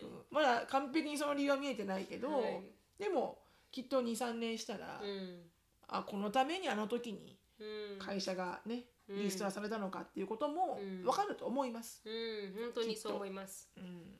[0.01, 0.09] に。
[0.31, 2.61] まだ完璧にその理由は見えてないけど、はい。
[2.97, 3.39] でも
[3.71, 5.41] きっと23年したら、うん。
[5.87, 7.99] あこのためにあの時にうん。
[7.99, 11.03] 会社がね、うんリストラされたのかっていうこともうん。
[11.03, 12.01] 分かると思います。
[12.05, 12.53] うん。
[12.55, 13.69] 本当にそう思います。
[13.77, 14.19] うん。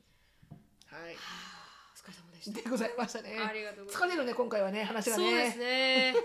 [0.88, 1.14] はい。
[1.14, 1.20] は
[1.60, 1.64] あ
[1.94, 2.62] お疲れ様でした。
[2.62, 3.38] でございましたね。
[3.40, 4.14] ありがとうございます。
[4.14, 5.24] 疲れるね今回はね話がね。
[5.24, 6.16] そうですね。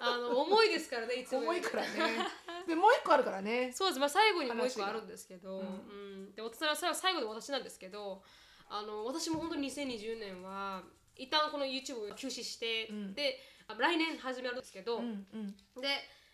[0.00, 1.40] あの 重いですからねいつも。
[1.40, 1.88] 重いからね。
[2.66, 3.72] でもう一個あるからね。
[3.72, 6.34] そうです、まあ、最後にもう一個あるんですけど、話がうん。
[6.34, 8.22] で私は最後で私なんですけど
[8.68, 10.84] あの私も本当に2020年は
[11.16, 13.14] 一旦この YouTube を休止して、うん。
[13.14, 15.56] であ来年始めるんですけど、うんうん。
[15.80, 15.88] で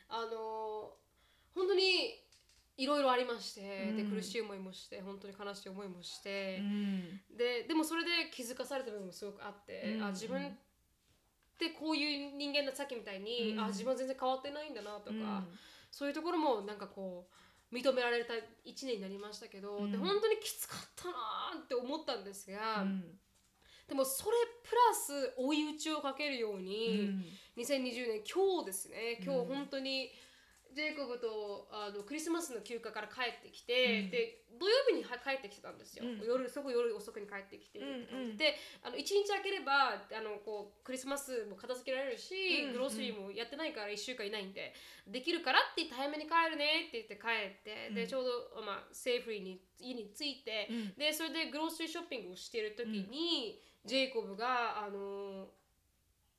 [0.09, 0.97] あの
[1.55, 2.19] 本当に
[2.77, 4.11] いろいろありまして、でうん。
[4.17, 7.21] 苦しい思いもして本当に悲しい思いもしてう、ん。
[7.37, 10.05] ででもそれで気づかされた部分もすごくあって、うん。
[10.05, 10.51] あ自分っ
[11.59, 13.61] てこういう人間ださっきみたいに、うん。
[13.61, 15.59] あ自分は全然変わってないんだなとか、うん。
[15.91, 17.29] そういうところもなんかこ
[17.71, 18.41] う認められた1
[18.87, 19.93] 年になりましたけど、うん。
[19.93, 23.19] で本当にきつかったなーって思ったんですが、うん。
[23.89, 27.25] でもそれプラス追い打ちをかけるよううに、ん
[27.59, 29.21] 2020年今日ですね。
[29.23, 29.49] 今うん。
[29.49, 30.11] 日本当に
[30.75, 42.33] ジェイコブとあのクリスマスの休暇から帰ってきて、うん、で土曜日には帰ってきてたんですよ、うん、夜すごく夜遅くに帰ってきて、うんうん、であの1日空ければあのこうクリスマスも片付けられるし、
[42.73, 44.73] グロスリーもやってないから1週間いないんで
[45.07, 48.25] できるからって言って早めに帰るねって言って帰って、でちょう
[48.57, 55.49] ど、まあ、セーフリーに家に着いて、でそれでグロスリーショッピングをしてる時に、ジェイコブがあの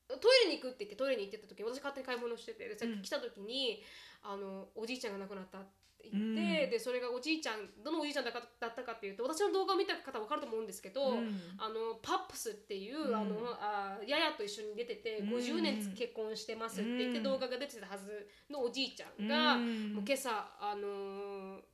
[0.07, 3.81] トイレに行くって言ってトイレに行ってた時私勝手に買い物しててでさっき来た時に、
[4.23, 5.61] あのおじいちゃんが亡くなったっ
[6.01, 21.73] て言って、うん、でそれがおじいちゃんどのおじいちゃんだかだったかっていうと私の動画を見た方分かると思うんですけど、うん、あのパップスっていう、うん、あのあややと一緒に出てて、うん、50年結婚してますって言って動画が出てたはずのおじいちゃんが、もう今朝あのー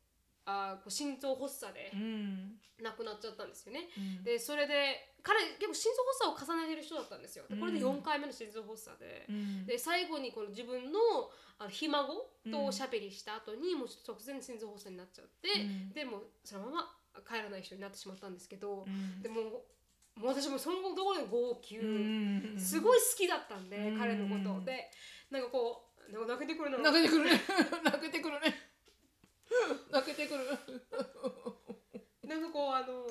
[0.50, 1.92] あこう心臓発作で
[2.82, 3.88] 亡くなっちゃったんですよね。
[4.18, 7.46] うん、でそれで彼結構心臓発作を重ねてる人だったんですよ。
[7.50, 9.26] でこれで4回目の心臓発作で。
[9.30, 11.00] うん、で最後にこの自分の
[11.58, 12.08] あのひ孫
[12.50, 18.86] とおしゃべりした後にもう突然心臓発作になっちゃって、うん、でもそのまま帰らない人になってしまったんですけど、
[19.22, 19.44] でも
[20.16, 21.80] もう私もそのところで号泣、
[22.60, 24.66] すごい好きだったんで、彼のこと。
[24.66, 24.90] で
[25.32, 27.42] なんかこう泣けてくるの泣けてくるね。
[27.84, 28.70] 泣けてくるね。
[29.92, 30.46] 泣けてくる。
[32.28, 33.08] なんかこうあの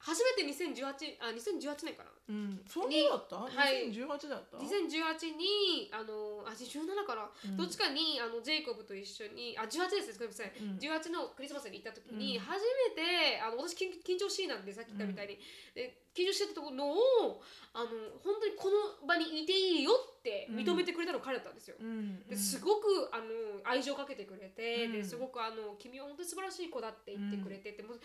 [0.00, 2.10] 初めて2018あ2018年かな。
[2.28, 2.60] うん。
[2.64, 3.36] そんなだった？
[3.36, 3.92] はい。
[3.92, 10.16] 2018だった？2018にあのあ17から、うん、どっちかにあのジェイコブと一緒にあ18です。
[10.16, 15.38] ごめんなさい、うん、18のクリスマスに行った時に、うん、初めてあの私緊緊張しいなんでさっき言ったみたいに、
[15.76, 16.96] で緊張してたところ
[17.28, 17.44] を
[17.76, 17.92] あの
[18.24, 21.76] 本当にこの場にいていいよって認めてくれたの彼だったんですよ。
[22.24, 28.00] ですごくあの愛情かけてくれて、ですごくあの君は本当に素晴らしい子だって言ってくれてて、も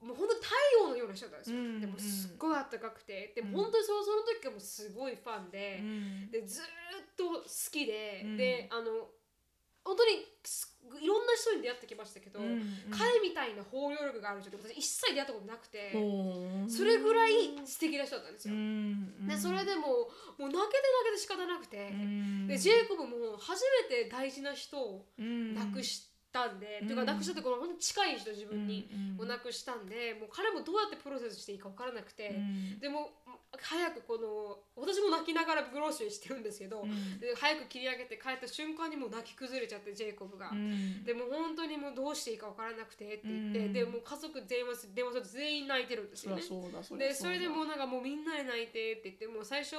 [0.00, 3.32] もう本当に太陽のような人だったんですよ、うん、でもすっごいあったかくて。
[3.34, 5.82] でも本当にそのその時からもすごいファンで,、
[6.30, 6.64] でずっ
[7.16, 7.42] と好
[7.72, 9.10] きで、であの
[9.84, 10.12] 本当に
[11.00, 15.92] いろんな人に出会ってきましたけど、彼みたいな包容力がある人って私一切出会ったことなくて、
[16.68, 18.54] それぐらい素敵な人だったんですよ。
[19.26, 21.90] でそれでももう泣けて泣けて仕方なくて、
[22.46, 26.07] でジェイコブも初めて大事な人を亡くして。
[26.38, 32.38] たんで、うん、ていうかなくしたってこの本当に近い人自分にをなくしたんで、もう彼もどうやってプロセスしていいか分からなくて、
[32.80, 33.10] でも
[33.58, 36.84] 早くこの私も泣きながらグローシーしてるんですけど、
[37.20, 40.52] で早く切り上げて帰った瞬間にもう泣き崩れちゃってジェイコブが、
[41.04, 46.42] でも本当にもうどうしていいか分からなくてって言って、でも家族電話電話すると全員泣いてるんですよね。
[46.98, 49.76] でそれでもうなんかもうみんなで泣いてって言ってもう最初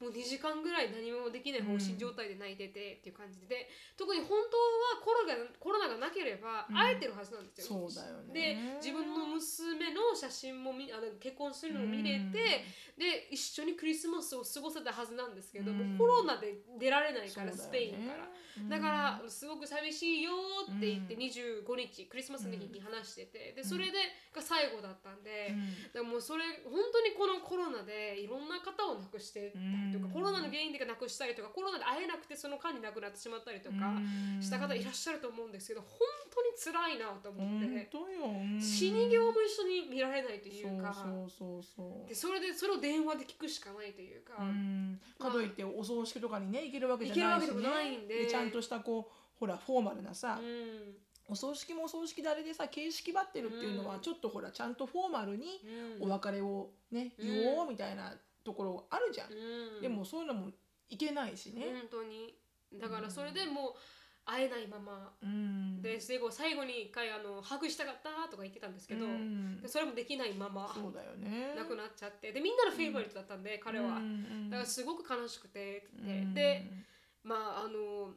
[0.00, 4.56] もう2時間ぐらい何もできない放心状態で泣いててっていう感じで、特に本当
[4.96, 7.78] はコロナコロナがなければ会えてるはずなんですよ。
[7.78, 8.34] うん、そうだよね。
[8.34, 12.64] で自分の娘の写真もみあの結婚するのを見れて、
[12.98, 18.28] で一緒にクリスマスを過ごせたはずなんですけども、コロナで出られないから、スペインから。
[18.68, 20.32] だからすごく寂しいよ
[20.76, 23.92] って言って25日クリスマスの日に話しててでそれで
[24.34, 25.54] が最後だったんで、
[25.92, 33.76] でもそれ本当にこのコロナでいろんな方を亡くしてたりとか、コロナの原因でなくしたりとかコロナで会えなくてその間に亡くなってしまったりとか
[34.40, 35.90] した方いらっしゃると思うんですけど本
[36.30, 37.88] 当に辛いなと思って。
[38.60, 40.94] 死に際も一緒に見られないというか。
[42.08, 44.34] でそれでそれを電話で聞くしかないというか。
[45.18, 48.26] かといってお葬式とかにね行けるわけじゃないし、ね、ないんで。
[48.26, 50.38] ちゃんとしたこうほらフォーマルなさ、
[51.28, 55.60] お葬式もお葬式であれでさ形式ばってるっていうのは、ちょっとほらちゃんとフォーマルに
[56.00, 58.14] お別れをね、言おうみたいな
[58.44, 60.50] ところあるじゃん、うん、でもそういうのも
[60.88, 61.66] いけないしね。
[61.90, 62.34] 本当に。
[62.80, 63.72] だからそれでもう
[64.24, 71.54] 会えないまま、うん、で最後最後に一回あのハグしたかったとか言ってたんですけど、うん、それもできないままそうだよね。
[71.56, 72.32] 亡くなっちゃって。
[72.32, 74.00] でみんなのフェイバリットだったんで、彼は、
[74.50, 76.70] だからすごく悲しくてってで
[77.24, 78.14] まああの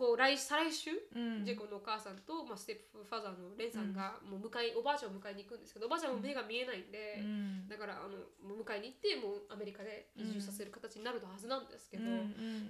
[0.00, 8.16] こう来再来週、うん、ジェコのお母さんと、まあ、ステップファザーのレンさんがもう迎え、おばあちゃんを迎えに行くんですけどおばあちゃんも目が見えないんで、うん、だからあの
[8.48, 12.08] 迎えに行ってもうアメリカで移住させる形になるはずなんですけど、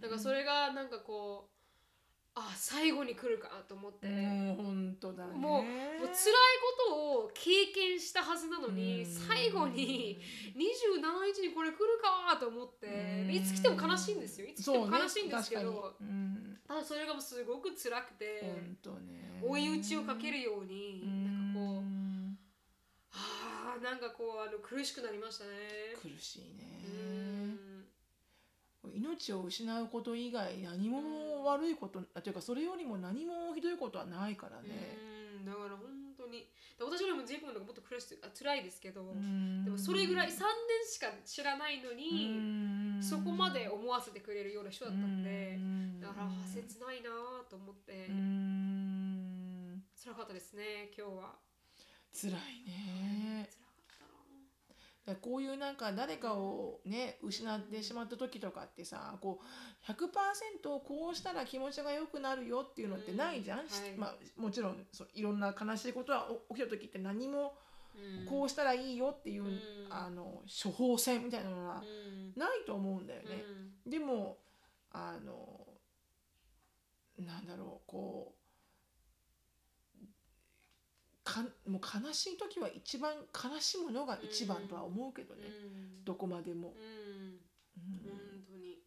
[0.03, 1.60] だからそれがなんかこう
[2.35, 4.07] あ最後に来るかと思って。
[4.07, 5.65] もう本当だ、ね、もうもう辛い
[6.05, 10.21] ことを経験したはずなのに、最後に
[10.55, 10.63] 27
[11.35, 14.47] 日にこれ来るかと思って、いつ来ても悲しいんですよ。
[14.47, 18.43] いつ来ても悲しいんですけど、ね、ただそれがすごく辛くて
[19.43, 21.81] 追い打ちをかけるように、なんかこう
[23.11, 25.51] はあなんかこうあの苦しくなりましたね。
[26.01, 27.30] 苦しいね
[28.95, 34.97] 命を失うこと以外何も悪いこと、うん、というかそれよりも何もひどいことはないからね。
[35.45, 36.49] だから本当に。
[36.79, 38.19] で私よりもジェイコブの方がもっと苦しい。
[38.23, 39.65] あ辛いですけど、うん。
[39.65, 40.41] でもそれぐらい3年
[40.87, 45.59] しか知らないのに、そこまで思わせてくれるような人だったんで、
[46.01, 47.11] だからあ切ないな
[47.49, 49.83] と思って、うん。
[50.03, 51.35] 辛かったですね今日は。
[52.13, 52.33] 辛い
[52.67, 53.60] ね
[55.11, 63.67] だこういうなんか誰かをね失ってしまった時とかってさこう100%こうしたら気持ちが良くなるよっていうのってないじゃん、うん。
[63.67, 63.97] はい。
[63.97, 67.55] まあ、もちろんそういろんな悲しいことはお起きた時って何も
[67.95, 68.27] うん。
[68.27, 69.61] こうしたらいいよっていう、うん。
[69.91, 72.33] あの処方箋みたいなのはうん。
[72.37, 73.45] ないと思うんだよね。
[73.85, 73.91] うん。
[73.91, 74.39] でも
[74.93, 75.67] あの
[77.19, 78.40] なんだろうこう
[81.31, 86.05] かもう悲しい時は一番悲しむのが一番とは思うけどね、うん。
[86.05, 86.75] どこまでも。
[86.77, 87.41] うん。
[87.77, 88.11] うん。
[88.11, 88.79] 本当に。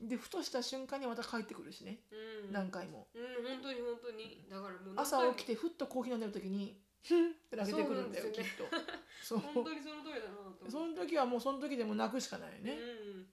[0.00, 2.52] でふとした瞬間にまた帰ってくるしね、うん。
[2.52, 3.08] 何回も。
[3.14, 4.46] うん本当に本当に。
[4.50, 8.76] だからもう朝起きてふっとコーヒー飲んでる時にふんって泣けてくるんだよそうなんですきっと。
[9.22, 9.38] そう。
[9.38, 12.72] 本当にその通りだなとその時はもうその時でも泣くしかないよね。
[12.72, 12.84] う
[13.20, 13.26] ん、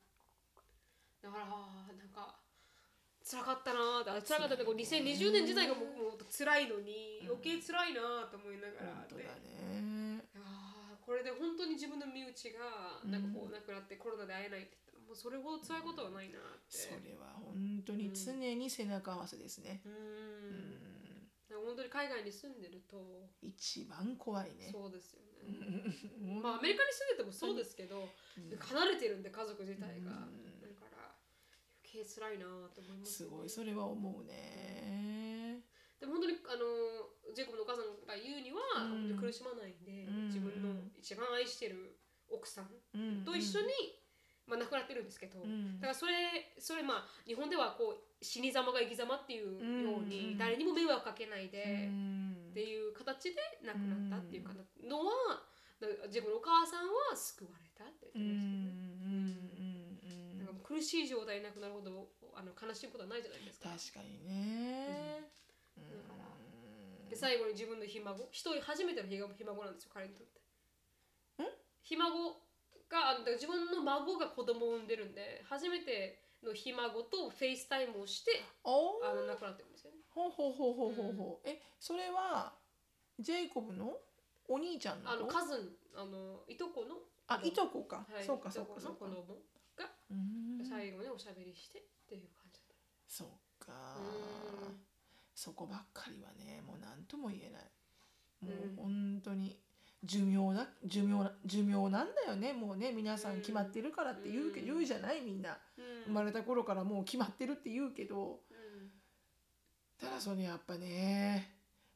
[1.22, 2.39] だからなんか
[3.30, 10.26] 辛かったなーって辛かったってこう2020年自体がもうもう辛いのに余計辛いなーと思いながらでね。
[10.34, 16.78] あーこれで本当に自分の身内がなんかこう亡くなってコロナで会えないって言ったらもうそれほど辛いことはないなって。
[16.78, 17.54] それは本
[17.86, 19.82] 当に常に背中合わせですね。
[19.86, 19.94] うん。
[21.54, 21.66] うん。
[21.66, 24.70] 本当に海外に住んでると一番怖いね。
[24.74, 28.58] そうですようね、ん まあアメリカに住んでてもそうですけど、うん。
[28.58, 30.30] 離れてるんで家族自体が、
[31.94, 33.34] 余計辛いなーって思いますよね。
[33.34, 35.66] すごいそれは思うね。
[36.00, 39.12] でも本当にあのジェイコブのお母さんが言うには、うん。
[39.12, 40.28] 本当に苦しまないんで、うん。
[40.28, 43.74] 自分の一番愛してる奥さんうんと一緒に、
[44.46, 45.82] まあ、亡くなってるんですけど、うん。
[45.82, 50.38] だからそれそれまあ日本ではこう死に様が生き様っていうように、うん。
[50.38, 52.36] 誰にも迷惑かけないで、うん。
[52.52, 53.36] っていう形で
[53.66, 54.54] 亡くなったっていうか
[54.88, 55.44] のは、
[55.80, 59.60] だから自分のお母さんは救われたってうんう言ってましたね。
[59.60, 61.90] んうんなんかもう苦しい状態になくなるほど
[62.38, 63.74] あの悲しいことはないじゃないですか。
[63.74, 65.26] 確かにね。
[65.74, 66.30] だから
[67.10, 70.38] で最後に自分のひ孫一人初めてのひ孫なんですよ彼にとって。
[71.82, 72.38] ひ孫
[72.88, 79.98] があの自分の孫が子供を産んでるんで初めてのひ孫とフェイスタイムをしておあの亡くなってるんですよね。
[80.14, 81.50] ほうほうほうほうほうほう。
[81.50, 82.54] えそれは
[83.20, 83.98] ジェイコブの
[84.48, 85.10] お兄ちゃんの？
[85.10, 86.98] あの子 cousinあのいとこの
[87.28, 88.06] あいとこか。
[88.14, 89.08] はいそうかそうかそうか。
[90.68, 93.72] 最後におしゃべりしてっていう感じだっそうか。
[93.98, 94.76] うん。
[95.36, 97.62] そこばっかりはねもう何とも言えない。
[98.42, 99.58] もう本当に
[100.04, 102.54] 寿命だ寿命な寿命なんだよね。
[102.54, 104.66] もうね皆さん決まってるからって言うけうん。
[104.66, 105.50] 言うじゃないみんな。
[105.50, 105.60] た。
[106.06, 108.92] 生まれた頃からもう決まってるって言うけどうん。
[110.00, 111.52] ただそれやっぱね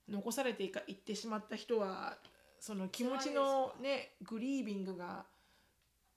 [0.09, 2.17] 残されていかいってしまった人は
[2.59, 5.25] その気持ちのねグリービングが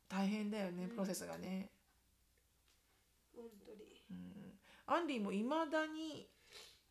[0.09, 0.90] 大変だよねうん。
[0.90, 1.70] プロセスがね。
[3.34, 3.78] 本当に。
[4.11, 6.28] うん、アンディもいまだに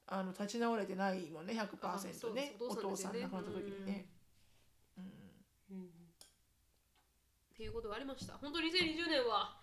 [0.08, 4.10] あの立ち直れてないもんね100%ねお父さん亡くなった時にね。
[7.56, 8.34] っていうことがありました。
[8.34, 9.58] 本当に2020年は、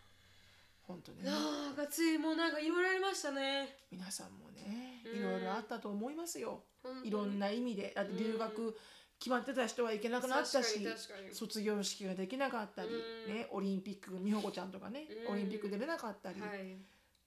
[0.80, 1.24] 本当ね。
[1.24, 3.76] なんかついもうなんか言われましたね。
[3.90, 5.18] 皆さんもねうん。
[5.18, 6.64] いろいろあったと思いますよ。
[7.04, 7.92] いろんな意味で。
[7.94, 8.76] だって留う学
[9.18, 10.86] 決まってた人は行けなくなったし
[11.32, 12.88] 卒業式ができなかったり、
[13.28, 13.34] うん。
[13.34, 15.32] ね、オリンピック美穂子ちゃんとかね、うん。
[15.34, 16.78] オリンピック出れなかったり、はい。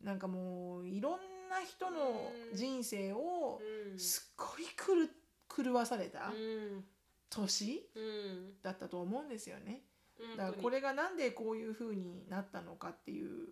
[0.06, 3.60] なんかもういろんな人の人生を
[3.92, 6.86] うんすっごい狂狂わされたうん
[7.30, 8.62] 年うん。
[8.62, 9.82] だったと思うんですよね。
[10.20, 10.38] うん。
[10.38, 13.50] だからこれがなんでこういう風になったのかっていう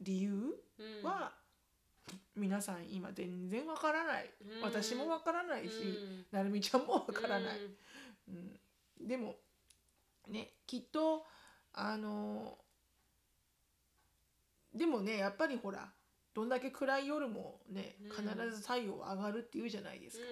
[0.00, 1.08] 理由うん。
[1.08, 1.32] は、
[2.36, 4.62] 皆さん今全然わからない、うん。
[4.62, 6.26] 私もわからないし、うん。
[6.30, 7.58] なるみちゃんもわからない、
[8.28, 8.60] うん。
[9.00, 9.08] うん。
[9.08, 9.36] でも
[10.28, 11.24] ねきっと
[11.72, 12.58] あの
[14.76, 15.88] でもねやっぱりほら
[16.34, 18.10] どんだけ暗い夜もねうん。
[18.10, 18.22] 必
[18.54, 20.24] ず太陽上がるっていうじゃないですか、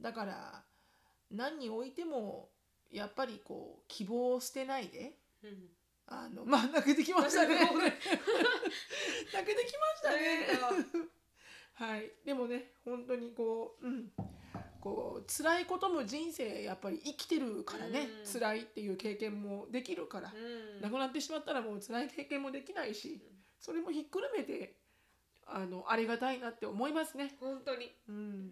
[0.00, 0.62] だから
[1.30, 2.50] 何においても
[2.90, 5.50] やっぱりこう希望を捨てないでうん。
[5.50, 5.56] うん
[6.10, 7.54] あのまあ泣けてきましたね。
[7.60, 10.46] 泣けてきましたね。
[11.74, 12.10] はい。
[12.24, 14.10] でもね本当にこううん。
[14.80, 18.32] こう辛いことも人生やっぱり生きてるからね、うん。
[18.32, 20.80] 辛いっていう経験もできるから、うん。
[20.80, 23.20] 亡くなってしまったらもう辛い経験もできないし
[23.60, 24.76] それもひっくるめて
[25.46, 27.36] あのありがたいなって思いますね。
[27.40, 27.90] 本当に。
[28.08, 28.48] うん。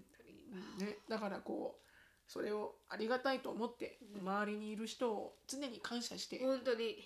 [0.79, 1.87] ね、だからこう
[2.27, 6.97] それをありがたいと思って周りにいる人を常に感謝して、本当に。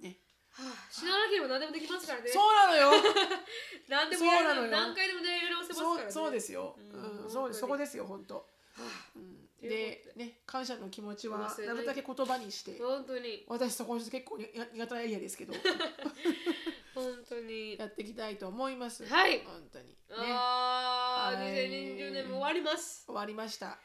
[0.00, 0.16] ね、
[0.50, 2.28] はあ死ななければ何でもできますからね。
[2.28, 2.90] そうなのよ。
[3.88, 4.70] 何でもやる。
[4.70, 6.10] 何回でもやりますからね。
[6.10, 8.44] そうですよ、うんうんそうですそこですよ本当、は
[8.78, 8.82] あ。
[9.16, 9.31] うん、
[9.68, 12.78] でね感謝の気持ちはなるだけ言葉にして。
[12.80, 13.44] 本当に。
[13.48, 15.54] 私そこ結構に苦手なエリアですけど。
[16.94, 17.78] 本当に。
[17.78, 19.06] やっていきたいと思います。
[19.06, 19.40] はい。
[19.44, 19.88] 本当に。
[19.88, 19.94] ね。
[20.10, 23.04] ああ、はい2020年も終わります。
[23.06, 23.78] 終わりました。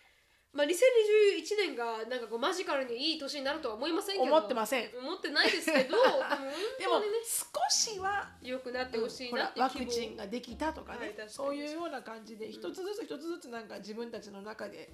[0.54, 0.74] まあ2021
[1.68, 4.36] 年がなんかこうマジカルにいい年になるとは思いませんけど。
[4.36, 4.90] 思ってません。
[4.98, 5.98] 思ってないですけど
[6.80, 7.06] でもね。
[7.24, 11.14] 少しは良くなってほしいなっていう希望ワクチンができたとかね。
[11.16, 14.90] はいそういうような感じで一つずつ一つずつなんか自分たちの中で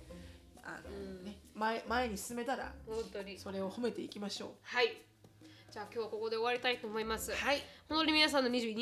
[0.63, 1.23] あの、うん。
[1.25, 3.37] ね、前前に進めたら本当に。
[3.37, 4.97] それを褒めていきましょはい。
[5.71, 7.31] じゃあ今日はここで終わりたいと思います。
[7.31, 7.35] う。
[7.35, 7.61] はい。
[7.89, 8.75] 本当に皆さんの20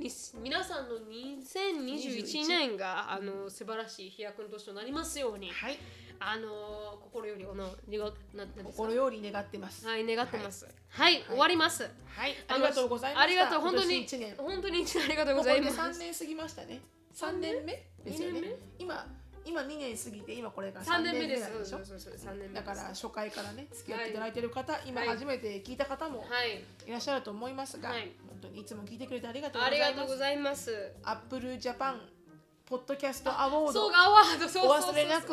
[0.00, 5.78] 20皆さんの2021年があの素晴らしい飛躍の年となりますようにはい。
[6.24, 8.84] あの心よりおの願うなんなんですか？
[8.84, 9.86] 心より願ってます。
[9.86, 10.68] はい願ってます。
[10.88, 11.82] はい、終わります。
[12.06, 12.34] はい。
[12.48, 13.20] ありがとうございました。
[13.22, 13.84] ありがとう本当に。
[13.84, 14.34] 今年一年。
[14.36, 15.78] 本当に一年ありがとうございます。
[15.78, 16.80] 3年過ぎましたね。
[17.14, 17.72] 3年目
[18.04, 18.40] ですよね。
[18.40, 18.56] 二年目？
[18.78, 21.64] 今今2年過ぎて今これが3 3年目でしょ？
[21.64, 25.08] そうそうそう3年目だから初回からね付き合っていただいてる方、今はい。
[25.10, 26.62] 初めて聞いた方もはい。
[26.86, 28.12] いらっしゃると思いますが、はい。
[28.28, 29.90] 本当にいつも聞いてくれてありがとうごあざいます。
[29.92, 30.92] りがとうございます。
[31.04, 32.00] アップルジャパン
[32.72, 33.72] ポッドキャストアワード。
[33.84, 35.28] そうアワードそうそうそうお忘れなく。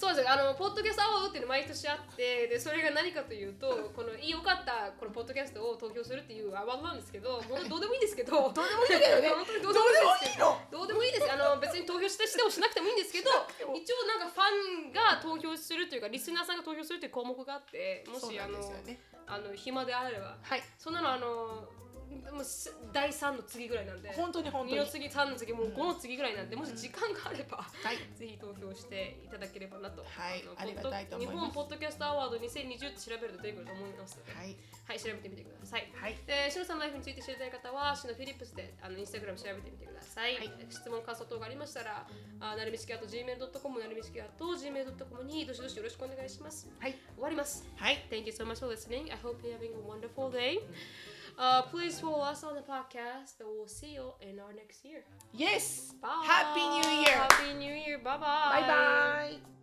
[0.00, 8.32] そうですあのポッドキャストアワードっていうの毎年あってでそれが何かというとこの良かったこのポッドキャストを投票するっていうアワードなんですけどもう どうでもいいんですけど。
[8.32, 9.28] どうでもいいんだけどね。
[9.28, 9.80] 本当にどど。
[9.84, 10.38] うでもいい
[10.72, 11.30] どうでもいいです。
[11.30, 13.28] あの別に投票してしてもしなくてもいいんですけど
[13.76, 18.56] 一応なんかファンが投票するというかリスナーさんが投票するという項目があってもしあの
[19.26, 20.38] あの暇であれば。
[20.40, 20.62] はい。
[20.78, 21.68] そんなのあの
[22.32, 30.02] もうす第3の次ぐらいなんで本当に本当2にの次3の次もう5の次ぐらいなんでもし時間があればはいぜひ投票していただければなと。
[30.02, 34.56] はいのありがたいと思います日本ポッドキャストアワード2020って調べると出てくると思いますので、はい
[34.90, 35.86] はい、調べてみてください。
[35.94, 40.34] はいで、シノさんのライフについて知りたい方は、シノフィリップスであのインスタグラム調べてみてください。
[40.34, 42.06] はい質問、感想等がありましたら、
[42.40, 46.68] あなるみしきあと gmail.com、なるみしきあと gmail.com にどしどしよろしくお願いします。
[46.78, 47.64] はい終わります。
[47.76, 49.12] はい Thank you so much for listening.
[49.12, 50.58] I hope you're having a wonderful day.
[51.38, 55.04] Uh, please follow us on the podcast, and we'll see you in our next year.
[55.32, 55.92] Yes.
[56.02, 56.22] Bye.
[56.24, 57.16] Happy New Year.
[57.16, 57.98] Happy New Year.
[57.98, 58.60] Bye-bye.
[58.60, 59.59] Bye bye.